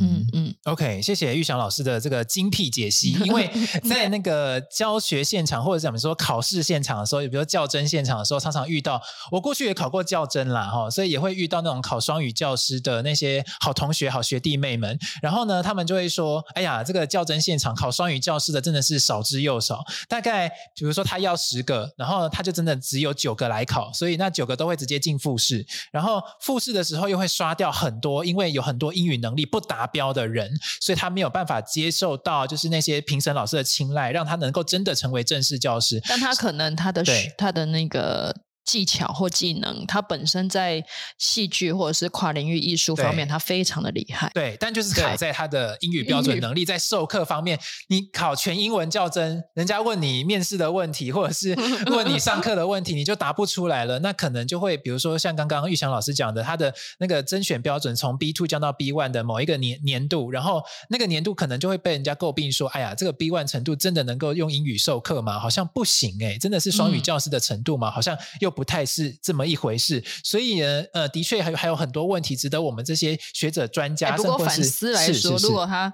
[0.00, 0.45] 嗯嗯。
[0.66, 3.12] ，OK，谢谢玉祥老师的这个精辟解析。
[3.12, 3.50] 因为
[3.88, 9.00] 在那个教学现场或者怎么说考试现场的时候，比如说教甄现场的时候，常常遇到。
[9.30, 14.98] 我过去也考过较真啦，哈，所以也会遇到那种考双语教师的那些好同学、好学弟妹们。
[15.22, 19.84] 然后呢，他们就会说：“哎呀，这个较真现场考双语教师的真的是少之又少。
[20.08, 25.66] 大概比如说他要十个，然后他就真的只有九个来考，所以那九个都会直接进复试。
[25.90, 36.00] 然后复试的时候又会刷掉很多，因为有很多英语能力不达标的人，所以他没有办法接受到就是那些评审老师的青睐，让他能够真的成为正式教师。
[36.08, 37.02] 但他可能他的
[37.36, 38.34] 他的那个。
[38.66, 40.84] 技巧或技能，他本身在
[41.16, 44.28] 戏剧或者是跨领域艺术方面，他非常的厉害。
[44.34, 51.54] 对，但就是卡在他的英语标准能力，在授课方面，你考全英文较真，人家问你面试的问题，或者是
[51.94, 60.60] 问你上课的问题，你就答不出来了，那可能就会，比如说像刚刚玉祥老师讲的，他的那个甄选标准从 B two 降到 B one 的某一个年年度，然后
[60.90, 65.38] 那个年度可能就会被人家诟病说，哎呀，这个 B one 程度真的能够用英语授课吗？
[65.38, 67.88] 好像不行哎，真的是双语教师的程度吗？
[67.88, 68.55] 好像又。
[68.56, 74.08] 不太是这么一回事，所以呢，呃，的确还有还有很多问题值得我们这些学者专家。
[74.08, 75.92] 欸、不过反思来说，如果他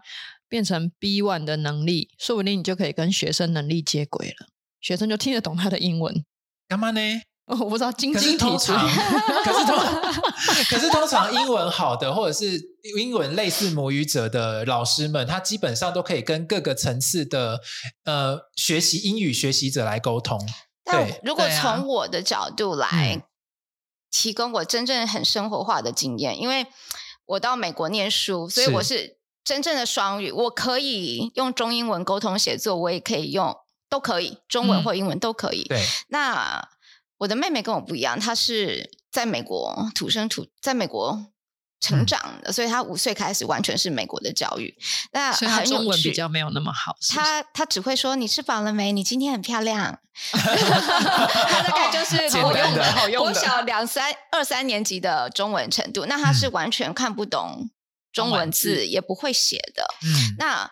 [0.49, 4.47] 变成 B one 的能力，说不定你就可以跟学生能力接轨了，
[4.81, 6.25] 学生就听得懂他的英文。
[6.69, 7.01] 干嘛呢？
[7.47, 8.73] 哦、我不知道，晶晶体出。
[9.45, 9.77] 可是通
[10.71, 12.59] 可是通常英文好的或者是
[12.97, 17.61] 英文类似母语者的老师们，他基本上都可以跟各个层次的
[18.05, 20.39] 呃学习英语学习者来沟通。
[20.93, 23.25] 但如果从我的角度来
[24.11, 26.67] 提供我真正很生活化的经验，因为
[27.27, 33.57] 我到美国念书，所以我是真正的双语，我可以用中英文沟通写作，我也可以用
[33.89, 35.63] 都可以，中文或英文都可以。
[35.63, 36.69] 嗯、对，那
[37.19, 41.27] 我的妹妹跟我不一样，她是在美国土生土，在美国。
[41.83, 44.73] 成长的，嗯、所以他五岁开始完全是美国的教育。
[45.11, 46.97] 那所以他中文比较没有那么好。
[47.11, 48.93] 他他只会说：“你吃饱了没？
[48.93, 49.99] 你今天很漂亮。
[50.33, 53.31] ”他大概就是我用的，好用的。
[53.31, 57.69] 我小两三二三年级的中文程度，那他是完全看不懂
[58.13, 59.85] 中文字，也不会写的。
[60.05, 60.71] 嗯，那。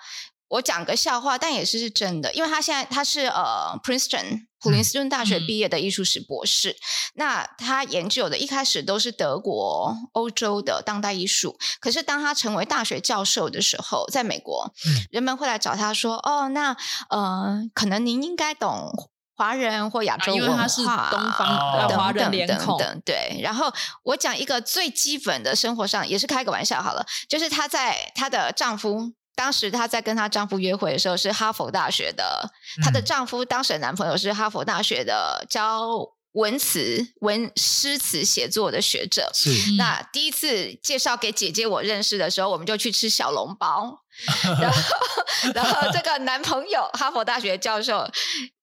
[0.50, 6.76] 我讲个笑话，但也是是真的，因为他现在他是呃 Princeton 普林斯顿大学毕业的艺术史博士，嗯、
[7.14, 16.76] 那他研究的一开始都是德国、欧洲的当代艺术，可是当他成为大学教授的时候，在美国，嗯、人们会来找他说：“哦，那
[17.08, 18.92] 呃，可能您应该懂
[19.36, 22.76] 华人或亚洲文化，因为他是东方的华人脸孔。”
[23.06, 23.72] 对，然后
[24.02, 29.12] 我讲一个最基本的生活上，也是开个玩笑好了，就是她在她的丈夫。
[29.34, 32.50] 当时她在跟她丈夫约会的时候，是哈佛大学的。
[32.82, 39.30] 她的丈夫当时的男朋友是哈佛大学的教文词、文诗词写作的学者。
[39.34, 39.50] 是。
[39.76, 44.02] 那第一次介绍给姐姐我认识的时候，我们就去吃小笼包。
[44.60, 44.78] 然后，
[45.54, 48.06] 然后这个男朋友哈佛大学教授。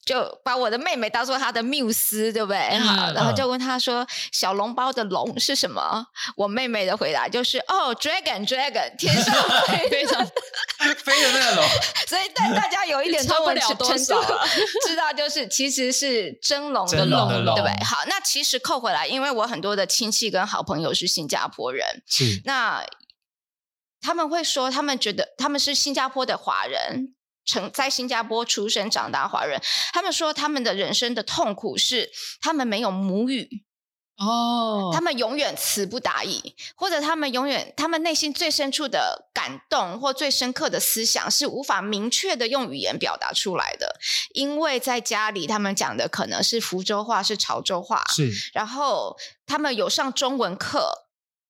[0.07, 2.57] 就把我的妹妹当做他的缪斯，对不对？
[2.71, 9.35] 嗯、好，然后就问他说：“小笼包的笼是什么？”我妹妹的回答就是：“哦，dragon，dragon，天上
[9.67, 10.25] 飞 飞的
[11.03, 11.65] 飞的那个龙。
[12.07, 13.93] ”所以大大家有一点中文程度，
[14.87, 17.83] 知道就是其实是蒸笼的笼，对不对？
[17.83, 22.85] 好，那其实扣回来，因为我很多的亲戚跟好朋友是新加坡人，是那
[23.99, 27.13] 他们会说，他们觉得他们是新加坡的华人。
[27.47, 29.59] 成在新加坡出生长大华人，
[29.93, 33.63] 他们说他们的人生的痛苦是他们没有母语
[34.17, 43.99] 哦，他们永远词不达意，或者他们永远他们内心最深处的感动或最深刻的思想是无法明确的用语言表达出来的，
[44.33, 51.06] 因为在家里他们讲的可能是福州话，是潮州话，是，然后他们有上中文课。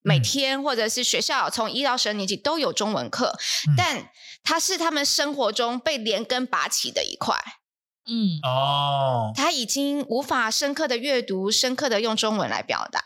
[0.08, 3.38] 每天或者是学校从一到十二年级都有中文课，
[3.68, 4.10] 嗯、但
[4.42, 7.36] 它是他们生活中被连根拔起的一块。
[8.10, 13.02] 嗯，哦，他已经无法深刻的阅读，深刻的用中文来表达。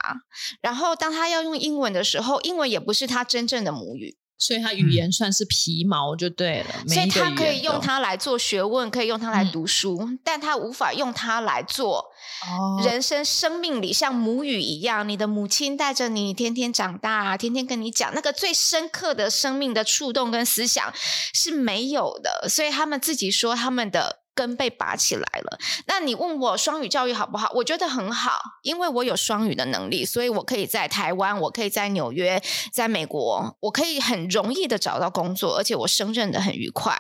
[0.62, 4.20] 然后当他要用英文的时候，英文也不是他真正的母语。
[4.42, 12.12] 所以他语言算是皮毛就对了，嗯、所以他可以用它来做学问，可以用它来读书，嗯、但他无法用它来做
[12.84, 20.92] 人生生命里像母语一样，你的母亲带着你天天长大，天天跟你讲那个最深刻的生命的触动跟思想
[21.34, 22.50] 是没有的。
[22.50, 24.21] 所以他们自己说他们的。
[24.34, 25.60] 根被拔起来了。
[25.88, 27.52] 那你问我双语教育好不好？
[27.56, 36.98] 我觉得很好，因为我有双语的能力，所以我可以在台湾，我可以在纽约，在美国，我可以很容易的找到工作，而且我胜任的很愉快。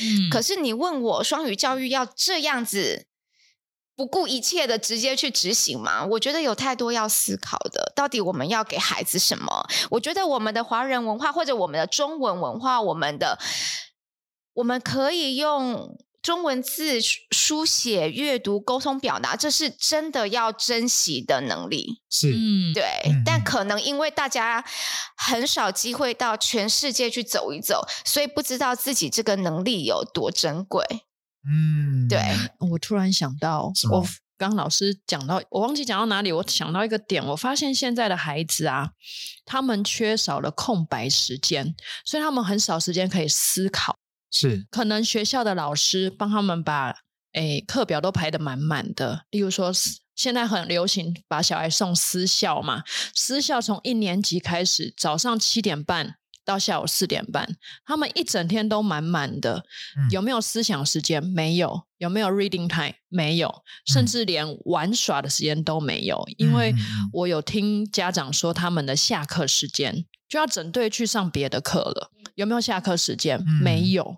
[0.00, 3.06] 嗯，可是你问我双语教育要这样子
[3.96, 6.04] 不顾一切的直接去执行吗？
[6.04, 7.92] 我觉得有太多要思考的。
[7.96, 9.66] 到底我们要给孩子什么？
[9.90, 13.38] 我觉得我们的华人文化或者我们的中文文化，我们的
[14.54, 15.98] 我们可以用。
[16.24, 16.98] 中文字
[17.32, 22.00] 书写、阅读、沟通、表达，这是真的要珍惜的能力。
[22.10, 22.82] 是，嗯，对。
[23.04, 24.64] 嗯、但可能因为大家
[25.18, 30.82] 很少机会到全世界去走一走，所以不知道自己这个能力有多珍贵。
[31.46, 32.18] 嗯，对。
[32.70, 34.06] 我突然想到，我
[34.38, 38.92] 刚老师讲到，我忘记讲到哪里，我想到一个点，我发现现在的孩子啊，
[39.44, 41.74] 他们缺少了空白时间，
[42.06, 43.98] 所以他们很少时间可以思考。
[44.36, 46.96] 是，可能学校的老师帮他们把
[47.34, 49.26] 诶课表都排得满满的。
[49.30, 49.72] 例如说，
[50.16, 52.82] 现在很流行把小孩送私校嘛，
[53.14, 57.56] 私校从一年级开始，早上七点半到下午四点半，
[57.86, 59.64] 他们一整天都满满的。
[59.96, 61.22] 嗯、有没有思想时间？
[61.22, 61.84] 没有。
[61.98, 62.94] 有没有 reading time？
[63.08, 66.22] 没有，甚至连玩耍的时间都没有。
[66.28, 66.74] 嗯、因为
[67.12, 72.10] 我有听家长说，他们的下课时间就要整队去上别的课了。
[72.34, 73.38] 有没有下课时间？
[73.38, 74.16] 嗯、没有。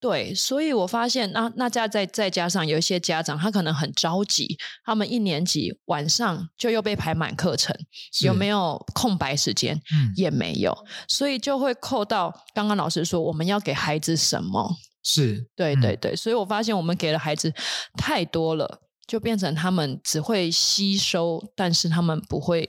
[0.00, 7.76] 对，所以我发现，那那再再再加上有一些家长，他可能很着急，他们一年级晚上就又被排满课程，
[8.22, 9.74] 有没有空白时间？
[9.92, 10.72] 嗯、也没有，
[11.08, 14.76] 所以就会扣到刚刚老师说，我们要给孩子什么？
[15.02, 17.52] 是，对对对，所以我发现我们给了孩子
[17.96, 22.68] 太多了，就变成他们只会吸收，但是他们不会，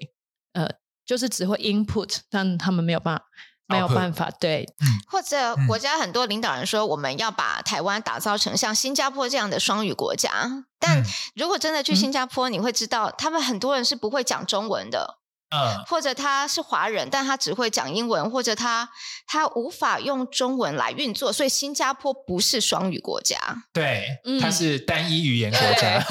[0.53, 0.67] 呃，
[1.05, 3.25] 就是只会 input，但他们没有办法。
[3.69, 4.67] 没有办法，对，
[5.07, 10.65] 或者国家很多领导人说，我们要把台湾打造成像新加坡这样的双语国家。
[10.79, 11.03] 但
[11.35, 15.19] 如果真的去新加坡，你会知道，他们很多人是不会讲中文的。
[15.51, 18.87] 嗯，或者他是华人，但他只会讲英文，或者他
[19.25, 23.35] 他无法用中文来运作，所以新加坡不是双语国家，
[23.73, 26.05] 对，嗯、它是单一语言国家，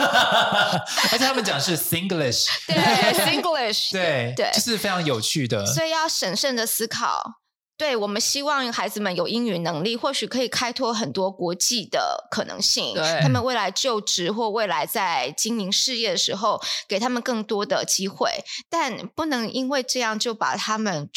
[1.12, 2.76] 而且他们讲是 Singlish，对
[3.14, 7.34] ，Singlish，对对，就是非常有趣的，所以要审慎的思考。
[7.78, 12.92] 对，我们希望孩子们有英语能力，或许可以开拓很多国际的可能性。
[12.94, 21.08] 对，他们未来就职或未来在经营事业的时候，给他们更多的机会，但不能因为这样就把他们。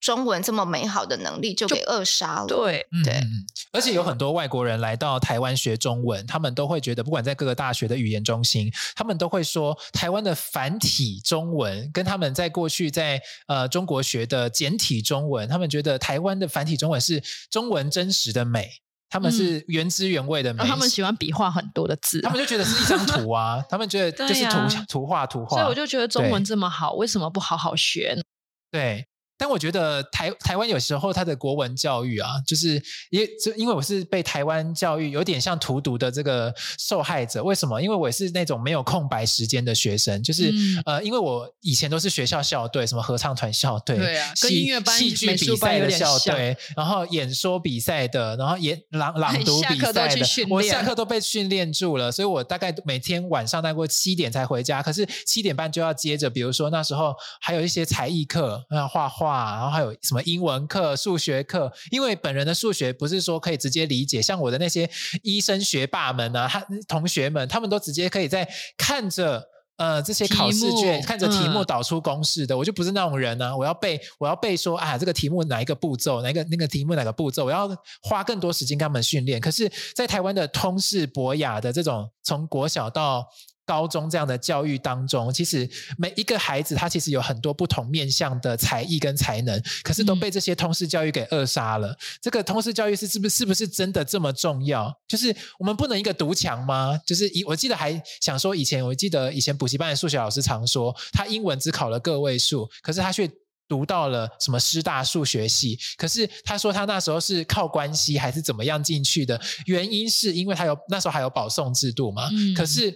[0.00, 2.46] 中文这么美好的能力就给扼杀了。
[2.46, 17.20] 对对、嗯，而且有很多外国人来到台湾学中文，他们都会觉得，不管在各个大学的语言中心，他们都会说，台湾的繁体中文跟他们在过去在呃中国学的简体中文，他们觉得台湾的繁体中文是
[17.50, 18.70] 中文真实的美，
[19.10, 20.62] 他们是原汁原味的美。
[20.62, 25.56] 嗯、他们喜欢笔画很多的字，他们就觉得是一张图啊， 他们觉得就是图、啊、图画图画。
[25.56, 28.22] 所以我就觉得中文这么好，为什么不好好学呢？
[28.70, 29.08] 对。
[29.44, 37.44] 但我觉得台台湾有时候它的国文教育啊，就是也就因为我是被台湾教育有点像荼毒的这个受害者。
[37.44, 37.78] 为什么？
[37.78, 59.33] 因为我是那种没有空白时间的学生，就是、嗯、呃，因为我以前都是学校校队，什么合唱团校队，对啊，跟音乐班、戏剧比赛的校队，然后演说比赛的，然后演朗 朗读比赛的，我下课 都被训练住了，所以我大概每天晚上大概七点才回家，可是七点半就要接着，比如说那时候还有一些才艺课，要画画。
[59.34, 61.72] 然后还有什么英文课、数学课？
[61.90, 64.88] 因为本人的数学不是说可以直接理解，像我的那些
[65.22, 69.42] 医生学霸们啊，他同学们，他们都直接可以在看着
[69.76, 72.54] 呃这些考试卷，看着题目导出公式的。
[72.54, 77.68] 嗯、我就不是那种人啊，我要背，我要背说啊，这个题目哪一个步骤，哪一个那个题目哪个步骤，我要
[78.02, 79.40] 花更多时间跟他们训练。
[79.40, 83.26] 可是，在台湾的通识博雅的这种从国小到
[83.66, 91.88] 高中这样的教育当中，其实每一个孩子他其实有很多不同面向的才艺跟才能，可是都被这些通识教育给扼杀了。
[91.88, 94.94] 嗯、这个通识教育是是不是是不是真的这么重要？
[95.08, 96.98] 就是我们不能一个独强吗？
[97.06, 103.30] 就是以我记得还想说，以前我记得以前补习班的数学老师常说，他英文只考了个位数，可是他却
[103.66, 105.78] 读到了什么师大数学系。
[105.96, 109.40] 可是他说他那时候是靠关系还是怎么样进去的？
[109.64, 112.28] 原因是因为他有那时候还有保送制度嘛？
[112.30, 112.94] 嗯、可是。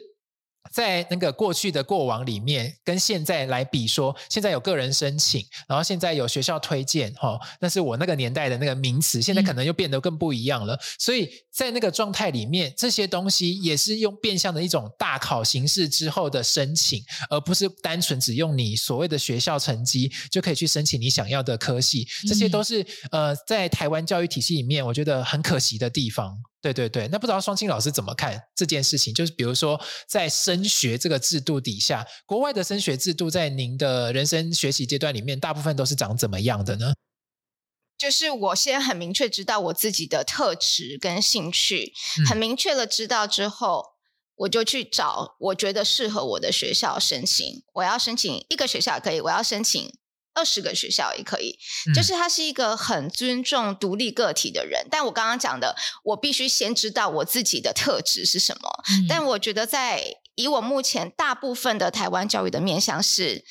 [0.73, 10.75] 在那个过去的过往里面，跟现在来比说，现在有个人申请，然后现在有学校推荐，哈、哦，那是我那个年代的那个名词，现在可能又变得更不一样了。
[10.75, 22.07] 嗯、所以在那个状态里面，这些东西也是用变相的一种大考形式之后的申请，而不是单纯只用你所谓的学校成绩就可以去申请你想要的科系。
[22.27, 26.39] 这些都是、嗯、呃，在台湾教育体系里面，我觉得很可惜的地方。
[26.61, 29.15] 对对对，那不知道双清老师怎么看这件事情？
[29.15, 36.95] 就是比如说，在升学这个制度底下，国外的升学制度在您的人生学习阶段里面，大部分都是长怎么样的呢？
[37.97, 43.85] 就是我先很明确知道我自己的特质跟兴趣，嗯、很明确了知道之后，
[44.37, 47.45] 我就去找我觉得适合我的学校申请。
[47.75, 49.93] 我要申请一个学校也可以，我要申请。
[50.39, 51.59] 二十个学校也可以，
[51.93, 54.83] 就是他是一个很尊重独立个体的人。
[54.85, 55.75] 嗯、但我刚刚讲的，
[56.05, 58.71] 我必须先知道我自己的特质是什么。
[58.91, 60.05] 嗯、但我觉得，在
[60.37, 63.45] 以我目前大部分的台湾教育的面向是。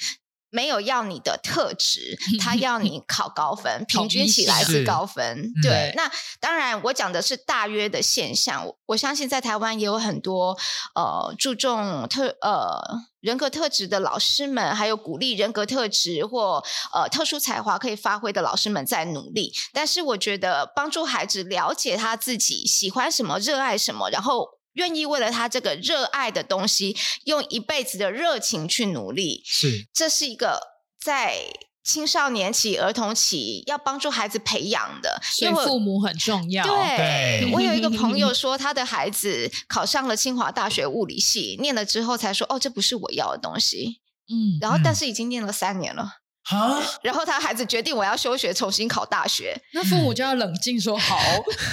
[0.49, 5.51] 没有要你的特质，他 要你考高分，平均起来是高分。
[5.61, 8.65] 对，那当然我讲的是大约的现象。
[8.87, 10.57] 我相信在台湾也有很多
[10.95, 12.79] 呃注重特呃
[13.19, 19.53] 人格特质的老师们，还有鼓励人格特质或呃特殊才华可以发挥的老师们在努力。
[19.73, 24.56] 但是我觉得帮助孩子了解他自己喜欢什么、热爱什么，然后。
[24.77, 30.59] 愿意为了他这个热爱的东西，用一辈子的热情去努力，是，这是一个
[30.99, 31.35] 在
[31.83, 36.63] 青少年期、儿童期要帮助孩子培养的，因为父母很重要。
[36.65, 46.17] 对，对我有一个朋友说，他的孩子考上了清华大学物理系，念了之后才说：“哦，这不是我要的东西。”嗯，然后但是已经念了三年了。
[46.51, 46.81] 啊！
[47.03, 49.59] 然后他孩子决定我要休学，重新考大学。
[49.73, 51.17] 那父母就要冷静说好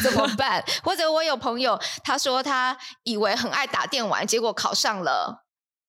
[0.02, 0.64] 怎么办？
[0.82, 5.43] 或者我有朋友他说他以为很爱打电玩，结果考上了。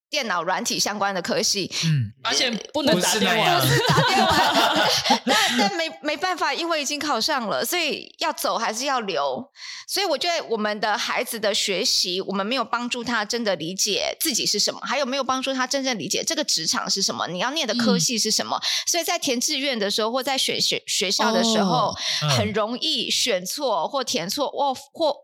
[0.10, 9.44] 电脑软体相关的科系，嗯，而且不能打电话，不是打电话， 但但没没办法，因为已经考上了，所以要走还是要留？
[9.88, 17.28] 所以我觉得我们的孩子的学习，我们没有帮助他真的理解自己是什么，还有没有帮助他真正理解这个职场是什么？
[17.28, 18.58] 你要念的科系是什么？
[18.58, 21.94] 嗯、所以在填志愿的时候，或在选学学校的时候，
[22.38, 25.16] 很容易选错或填错，或或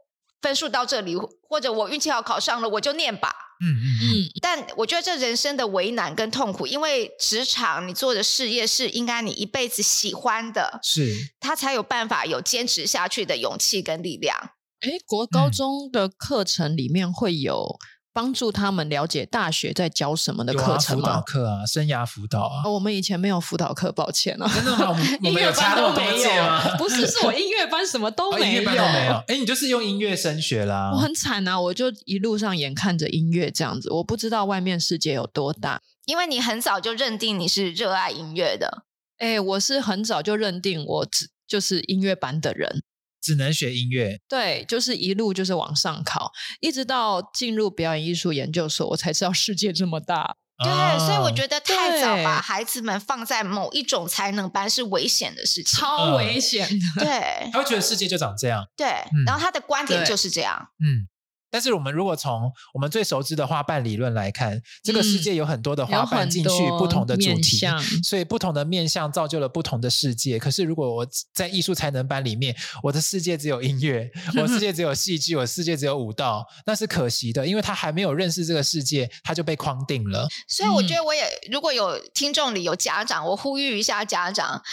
[0.41, 1.15] 分数到这里，
[1.47, 3.33] 或者我运气好考上了，我就念吧。
[3.61, 4.31] 嗯嗯嗯。
[4.41, 14.37] 但我觉得这人生的为难跟痛苦，因为职场你做的事业是应该你一辈子喜欢的，是他才有办法有坚持下去的勇气跟力量。
[14.81, 17.77] 哎，国高中的课程里面会有。
[18.13, 21.01] 帮助他们了解大学在教什么的课程吗？
[21.01, 22.61] 辅导课啊，生涯辅导啊。
[22.65, 24.49] 哦，我们以前没有辅导课，抱歉啊。
[24.53, 24.89] 真的吗？
[25.23, 26.61] 我们 有差那么多届吗？
[26.77, 28.45] 不是，是我音乐班什么都没有。
[28.45, 29.13] 音乐班都没有。
[29.27, 30.91] 哎，你就是用音乐升学啦。
[30.93, 35.81] 我很惨啊，我就一路上眼看着音乐这样子，我不知道外面世界有多大。
[36.05, 38.83] 因为你很早就认定你是热爱音乐的。
[39.19, 42.81] 哎，我是很早就认定我只就是音乐班的人。
[43.21, 50.35] 只能学音乐，对，就是一路就是往上考，一直到进入表演艺术研究所，我才知道世界这么大。
[50.63, 57.01] 对，所以我觉得太早把孩子们放在某一种才能班是危险的事情，超危险的。
[57.05, 58.63] 对，他会觉得世界就长这样。
[58.75, 60.69] 对，嗯、然后他的观点就是这样。
[60.79, 61.07] 嗯。
[61.51, 66.49] 但是我们如果从我们最熟知的花瓣理论来看，嗯、这个世界有很多的花瓣进去
[66.79, 67.59] 不同的主题，
[68.01, 70.39] 所以不同的面向造就了不同的世界。
[70.39, 80.29] 可是如果我在艺术才能班里面，我的世界只有音乐，我的世界只有戏剧，我的世界只有舞蹈，那是可惜的，因为他还没有认识这个世界，他就被框定了。
[80.47, 84.63] 所以我觉得，我也、嗯、如果有听众里有家长，我呼吁一下家长，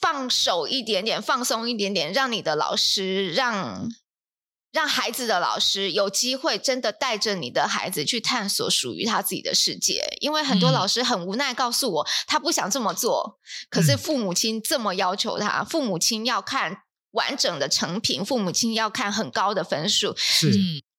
[0.00, 3.88] 放手一点点，放松一点点，让你的老师让。
[4.74, 13.38] 让孩子的老师有机会真的带着你的孩子去探索属于他自己的世界，因为很多老师很无奈告诉我，他不想这么做，
[13.70, 16.78] 可是父母亲这么要求他，父母亲要看
[17.12, 20.50] 完整的成品，父母亲要看很高的分数，是，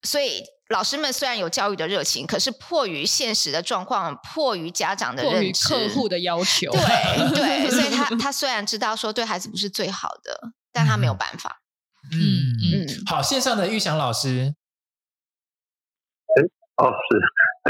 [0.03, 11.59] 所以老师们虽然有教育的热情，可是迫于现实的状况，迫于家长的认知，客户的要求，对对，所以他 他虽然知道说对孩子不是最好的，但他没有办法。
[11.59, 11.64] 嗯
[12.13, 12.17] 嗯
[12.61, 14.53] 嗯，好，线上的玉祥老师，
[16.29, 16.37] 哎，
[16.77, 17.17] 哦是，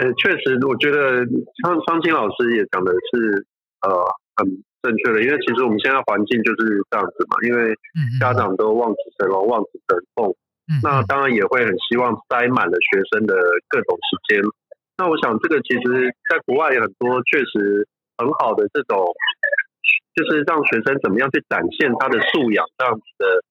[0.02, 1.26] 呃，确实，我觉得
[1.64, 3.48] 昌昌青老师也讲的是
[3.82, 3.90] 呃
[4.36, 4.46] 很
[4.84, 7.74] 正确的，因为其实我们现在环境就是这样子嘛，因为
[8.20, 10.30] 家长都望子成龙、望子成凤，
[10.68, 13.36] 嗯，那当然也会很希望塞满了学生的
[13.70, 14.44] 各种时间。
[14.98, 19.06] 那我想这个其实在国外有很多确实很好的这种，
[20.14, 23.44] 就是让学生怎么样去展现他的素养这样子的。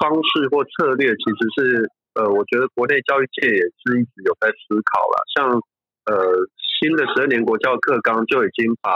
[0.00, 5.16] 方式或策略其实是，呃，我觉得国内教育界也是一直有在思考了。
[5.34, 5.60] 像，
[6.06, 8.92] 呃，新的十二年国教课纲就已经把，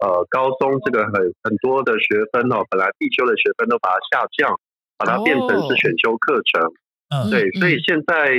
[0.00, 1.12] 呃，高中这个很
[1.42, 4.58] 很多的学分哦，本来必修的学分都把它下降，
[4.96, 7.30] 把它变成是选修课程。
[7.30, 8.32] 对，所以现在，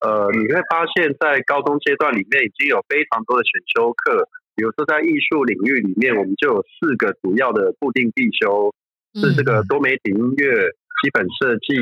[0.00, 8.72] 呃，你会发现在高中阶段里面已经有非常多的选修课，比如说在艺术领域里面，我们就有四个主要的固定必修，
[9.14, 10.72] 是这个多媒体音乐。
[11.02, 11.74] 基本设计，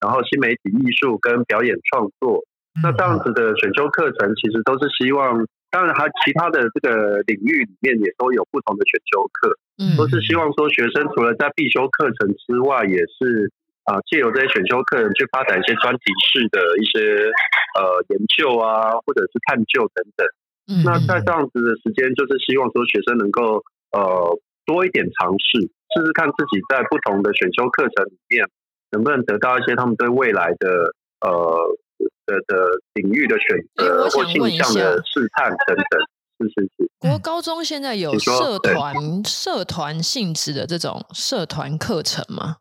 [0.00, 2.44] 然后新媒体艺术跟表演创作，
[2.82, 13.50] 那这样子的选修课程，其实都是希望，当然还其他的这个领域里面也都有不同的选修课，嗯，都是希望说学生除了在必修课程之外，也是
[13.84, 17.30] 啊借由这些选修课程去发展一些专题式的一些
[17.78, 20.26] 呃研究啊，或者是探究等等。
[20.66, 23.62] 嗯，那在这样子的时间，就是希望说学生能够
[23.92, 24.00] 呃
[24.64, 25.60] 多一点尝试，
[25.92, 28.48] 试试看自己在不同的选修课程里面。
[28.94, 31.58] 能不能得到一些他们对未来的呃
[32.26, 36.00] 的的领域的选择或倾向的试探等等？
[36.38, 36.90] 是是是。
[37.00, 42.58] 国高中现在有社团社团性质的这种社团课程吗？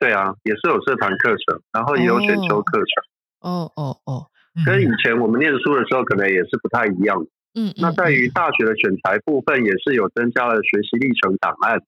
[0.00, 2.88] 对啊，也是有社团课程，然后也有选修课程。
[3.40, 4.26] 哦哦哦，
[4.64, 7.26] 跟以前我们念书的时候可能也是不太一样。
[7.54, 11.80] 嗯，那在于大学的选材部分，也是有增加了学习历程档案。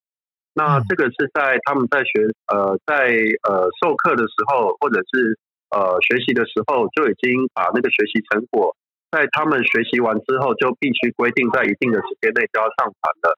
[0.57, 3.12] 那这个是在他们在学呃在
[3.44, 5.36] 呃授课的时候，或者是
[5.68, 8.74] 呃学习的时候，就已经把那个学习成果，
[9.12, 13.36] 在他们学习完之后，就必须规定在一定的时间内就要上传了。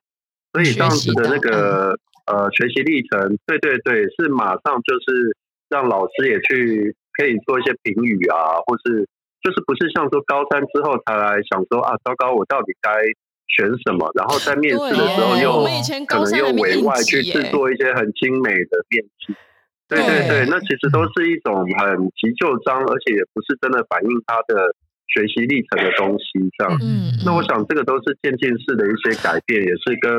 [0.52, 1.98] 所以这样子的那个
[2.30, 5.34] 呃学习历程，对对对，是马上就是
[5.68, 9.08] 让老师也去可以做一些评语啊，或是
[9.42, 12.94] 就是不是像说高三之后才来想说啊，糟糕，我到底该。
[13.48, 14.10] 选什么？
[14.14, 15.64] 然后在面试的时候又
[16.06, 19.34] 可能又委外去制作一些很精美的面试。
[19.88, 24.76] 对对对，那其实都是一种很急就章，而且也不是真的反映他的
[25.08, 26.38] 学习历程的东西。
[26.58, 26.78] 这样，
[27.24, 30.12] 那我想这个都是渐进式的一些改变，也是跟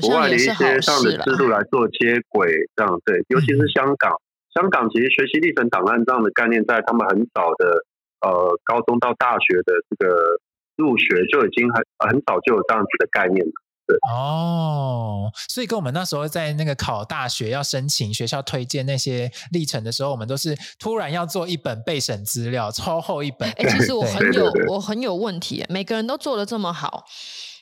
[0.00, 2.48] 国外的一些这样的制度来做接轨。
[2.74, 4.16] 这样对，尤其是香港，
[4.54, 7.84] 香港其实学习历程档案这样的概念，在他们很早的
[8.24, 10.40] 呃高中到大学的这个。
[10.76, 13.52] 入学就已经很很早就有这样子的概念了。
[13.86, 13.96] 对。
[14.10, 23.48] 哦，所以跟我们那时候在那个考大学要申请学校推荐那些历程的时候，我们都是突然要做一本备审资料，超厚一本。
[23.52, 27.04] 哎，其实我 很有我很有问题，每个人都做的这么好，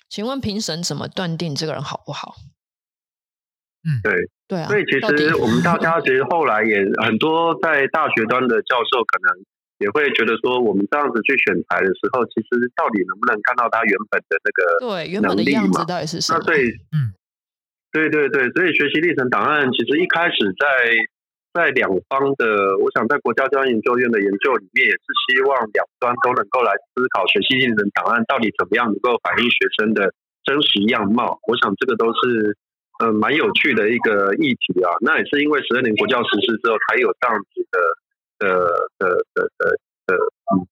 [0.09, 2.35] 请问评审怎么断定这个人好不好？
[3.85, 4.15] 嗯，对
[4.49, 4.69] 对啊。
[4.69, 9.45] 所以其实我们大家其实后来也很多在大学端的教授可能。
[9.85, 16.41] 也会觉得说，我们这样子去选材的时候，其实到底能不能看到他原本的那个对原本的样子到底是什么？
[16.41, 17.12] 那所以，嗯，
[17.93, 20.64] 对对对，所以学习历程档案其实一开始在
[21.53, 30.16] 在两方的，我想在国家教育研究院的研究里面，也是希望两端都能够来思考学习历程档案到底怎么样能够反映学生的
[30.49, 31.39] 真实样貌。
[31.45, 32.57] 我想这个都是
[33.05, 34.97] 嗯蛮有趣的一个议题啊。
[35.05, 37.78] 那也是因为十二年国教实施之后，才有这样子的。
[38.45, 38.51] 的
[38.99, 39.79] 的的的的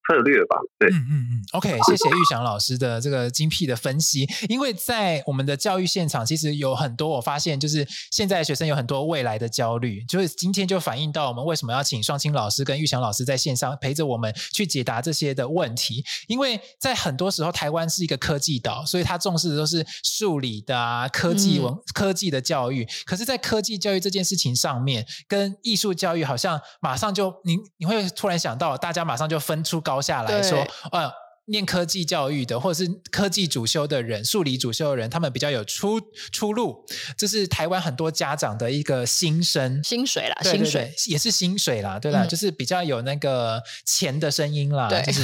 [0.07, 4.29] 策略吧，对，嗯嗯嗯，OK， 谢谢玉祥老师的这个精辟的分析。
[4.49, 16.05] 因为在我们的教育现场，其实有很多我发现，就是现在学生有很多未来的焦虑，就是今天就反映到我们为什么要请双清老师跟玉祥老师在线上陪着我们去解答这些的问题。
[16.29, 22.87] 因为在很多时候，台湾是一个科技岛，所以他重视的都是数理的啊，科技文、嗯、科技的教育。
[23.07, 31.11] 可是，在科技教育这件事情上面，跟艺术教育好像马上就你你会突然想到，大家马上就分出高下来说，呃，
[31.47, 36.01] 念科技教育的或者是科技主修的人、数理主修的人，他们比较有出
[36.31, 36.87] 出路。
[37.19, 42.25] 这是台湾很多家长的一个心声，薪水啦，对对对，薪水也是薪水啦，对啦？
[42.25, 45.21] 嗯、就是比较有那个钱的声音啦，就是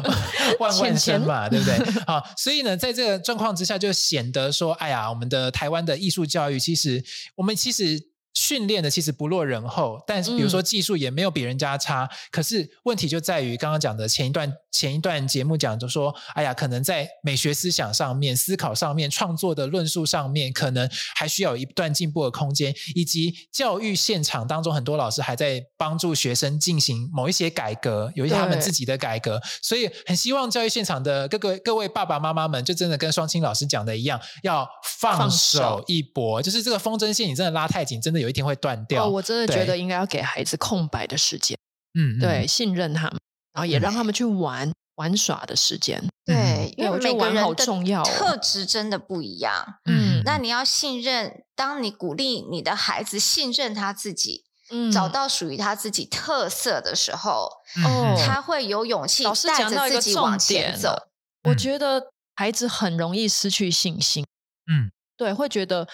[0.60, 1.78] 万万声嘛，对不对？
[2.06, 7.02] 好，所以呢，在这个状况之下，就显得说，哎呀，我们的台湾的艺术教育，其实
[7.36, 8.13] 我们其实。
[8.34, 12.04] 训练的其实不落人后，但是比如说技术也没有比人家差。
[12.04, 22.74] 嗯、可是问题就在于刚刚讲的前一段前一段节目讲，就说哎呀，可能在美学思想上面、思考上面、创作的论述上面，可能还需要有一段进步的空间。
[22.94, 29.40] 以及教育现场当中，很多老师还在帮助学生进行某一些改革，有一些他们自己的改革。
[29.62, 34.68] 所以很希望教育现场的各个各位爸爸妈妈们，就真的跟双清老师讲的一样，要
[35.00, 36.42] 放手一搏。
[36.42, 39.04] 就是这个风筝线，你真的拉太紧，真的有一天会断掉。
[39.04, 41.56] 哦，我真的觉得应该要给孩子空白的时间，
[41.92, 43.20] 嗯，对，信任他们，
[43.52, 46.02] 然后也让他们去玩、嗯、玩耍的时间。
[46.24, 49.76] 对，因为每个人的重要特质真的不一样。
[49.84, 57.50] 嗯，那你要信任，当你鼓励你的孩子信任他自己，嗯，找到属于他自己特色的时候，
[57.84, 60.96] 哦、嗯，他会有勇气带着自己往前走。
[61.44, 64.24] 我觉得孩子很容易失去信心。
[64.66, 65.86] 嗯，对，会觉得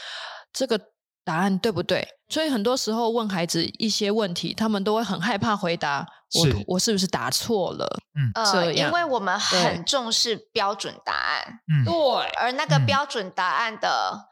[0.52, 0.89] 这个。
[1.30, 2.04] 答案对不对？
[2.28, 6.04] 所以很多时候问孩子一些问题，他们都会很害怕回答。
[6.34, 7.86] 我是我是不是答错了？
[8.16, 11.60] 嗯，呃，因为我们很重视标准答案。
[11.72, 11.94] 嗯，对。
[12.40, 14.26] 而那个标准答案的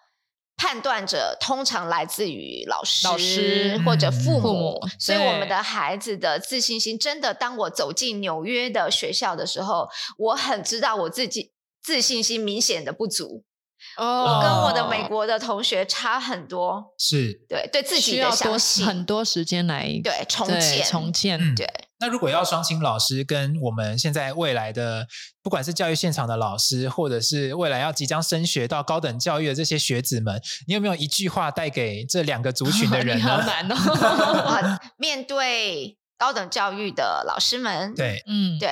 [0.56, 4.40] 判断者，通常来自于老师、老师或者父母。
[4.40, 4.88] 父母。
[4.98, 9.88] 所以我们的孩子的自信心，真的，当我走进纽约的学校的时候，
[10.18, 13.44] 我很知道我自己自信心明显的不足。
[13.98, 17.32] 哦，我跟我的美国的同学差很多，是。
[17.48, 20.84] 对对自己的相信，需要多很多时间来对重建。
[20.84, 21.38] 重建。
[21.40, 21.66] 嗯、对，
[21.98, 25.06] 那如果要双清老师跟我们现在未来的，
[25.42, 33.24] 不管是教育现场的老师，或者是未来要即将升学到高等教育的这些学子们，你有没有一句话带给这两个族群的人呢？
[33.28, 38.70] 好难哦，面对高等教育的老师们，对，嗯，对。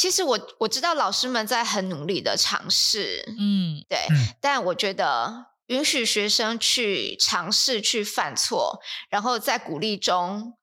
[0.00, 8.80] 其实我我知道老师们在很努力的尝试，嗯，对，嗯，但我觉得允许学生去尝试去犯错，
[9.10, 10.54] 然后在鼓励中。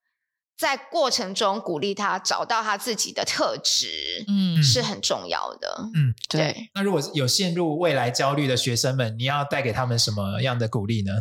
[0.57, 5.77] 在过程中鼓励他找到他自己的特质，嗯，是很重要的。
[5.93, 6.41] 嗯，对。
[6.41, 6.69] 对。
[6.73, 11.11] 那如果有陷入未来焦虑的学生们，你要带给他们什么样的鼓励呢？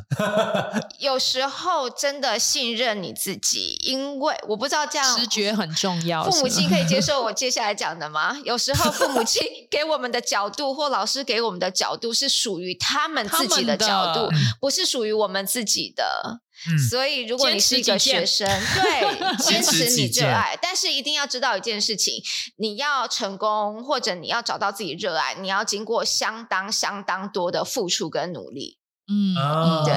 [1.01, 6.25] 有时候真的信任你自己，因为我不知道这样直觉很重要。
[6.25, 8.39] 父母亲可以接受 我接下来讲的吗？
[8.45, 16.41] 有时候父母亲 给我们的角度，或老师给我们的角度，是属于他们自己的角度，不是属于我们自己的。
[16.71, 22.23] 嗯，所以，如果你是一个学生，对， 坚持你热爱，但是一定要知道一件事情：
[22.57, 28.79] 你要成功，或者你要找到自己热爱，你要经过相当相当多的付出跟努力。
[29.09, 29.95] 嗯，哦、对。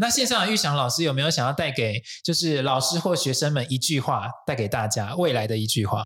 [0.00, 6.04] 那线上的玉祥老师有没有想要带给就是老师或学生们一句话，带给大家未来的一句话？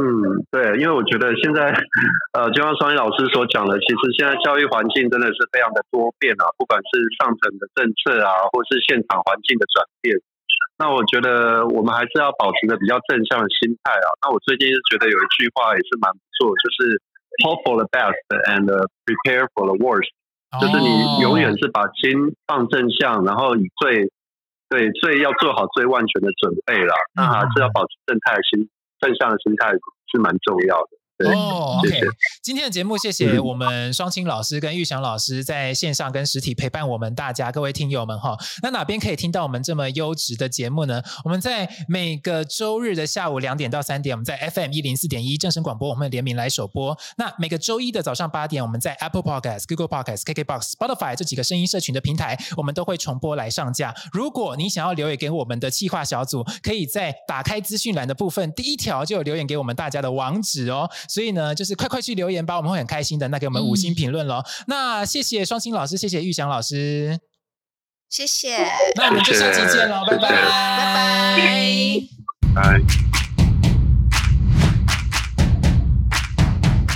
[0.00, 1.68] 嗯，对，因为我觉得现在，
[2.32, 10.16] 呃，就像双一老师所讲的，其实现在教育环境真的是非常的多变啊，不管是上层的政策啊，或是现场环境的转变。
[10.78, 14.08] 那我觉得我们还是要保持着比较正向的心态啊。
[14.24, 16.96] 那我最近是觉得有一句话也是蛮不错，就是
[17.44, 18.16] hope for the best
[18.48, 18.66] and
[19.04, 20.08] prepare for the worst，、
[20.52, 24.10] 哦、就是你永远是把心放正向，然后以最
[24.68, 28.68] 对最要做好最万全的准备了，那还是要保持正态的心，
[29.02, 29.72] 正向的心态
[30.06, 31.01] 是蛮重要的。
[31.24, 32.00] 哦、 oh，OK，
[32.42, 38.36] 今天的节目谢谢我们双清老师跟玉祥老师在线上跟实体陪伴我们大家各位听友们哈。
[38.62, 41.02] 那哪边可以听到我们这么优质的节目呢？
[41.24, 46.96] 我们在每个周日的下午两点到三点，我们在 FM 一零四点一正声广播，我们联名来首播。
[47.16, 53.94] 那每个周一的早上八点，我们在 Apple Podcast、Google Podcast、KKBox、Spotify 这几个声音社群的平台，我们都会重播来上架。
[54.12, 60.88] 如果你想要留言给我们的企划小组，可以在打开资讯栏的部分第一条就有留言给我们大家的网址哦。
[61.12, 63.28] 所以呢，就是快快去留言吧，我们会很开心的。
[63.28, 64.36] 那给我们五星评论喽。
[64.38, 67.18] 嗯、那谢谢双星老师，谢谢玉祥老师，
[68.08, 68.66] 谢谢。
[68.96, 70.30] 那我们就下期见喽，拜拜，
[71.36, 71.36] 拜
[72.54, 72.80] 拜，拜。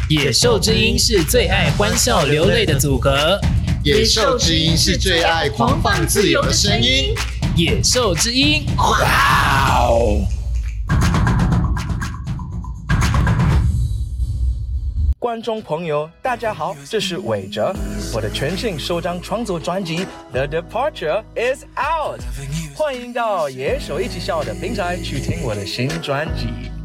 [0.08, 3.38] 野兽之音是最爱欢笑流泪的组合，
[3.84, 7.14] 野兽之音是最爱狂放自由的声音，
[7.54, 10.26] 野兽之音，哇哦！
[15.26, 17.74] 观众朋友，大家好，这是韦哲，
[18.14, 19.98] 我的全新首张创作专辑
[20.30, 22.20] 《The Departure Is Out》，
[22.76, 26.75] 欢迎到野手一起笑的平台去听我的新专辑。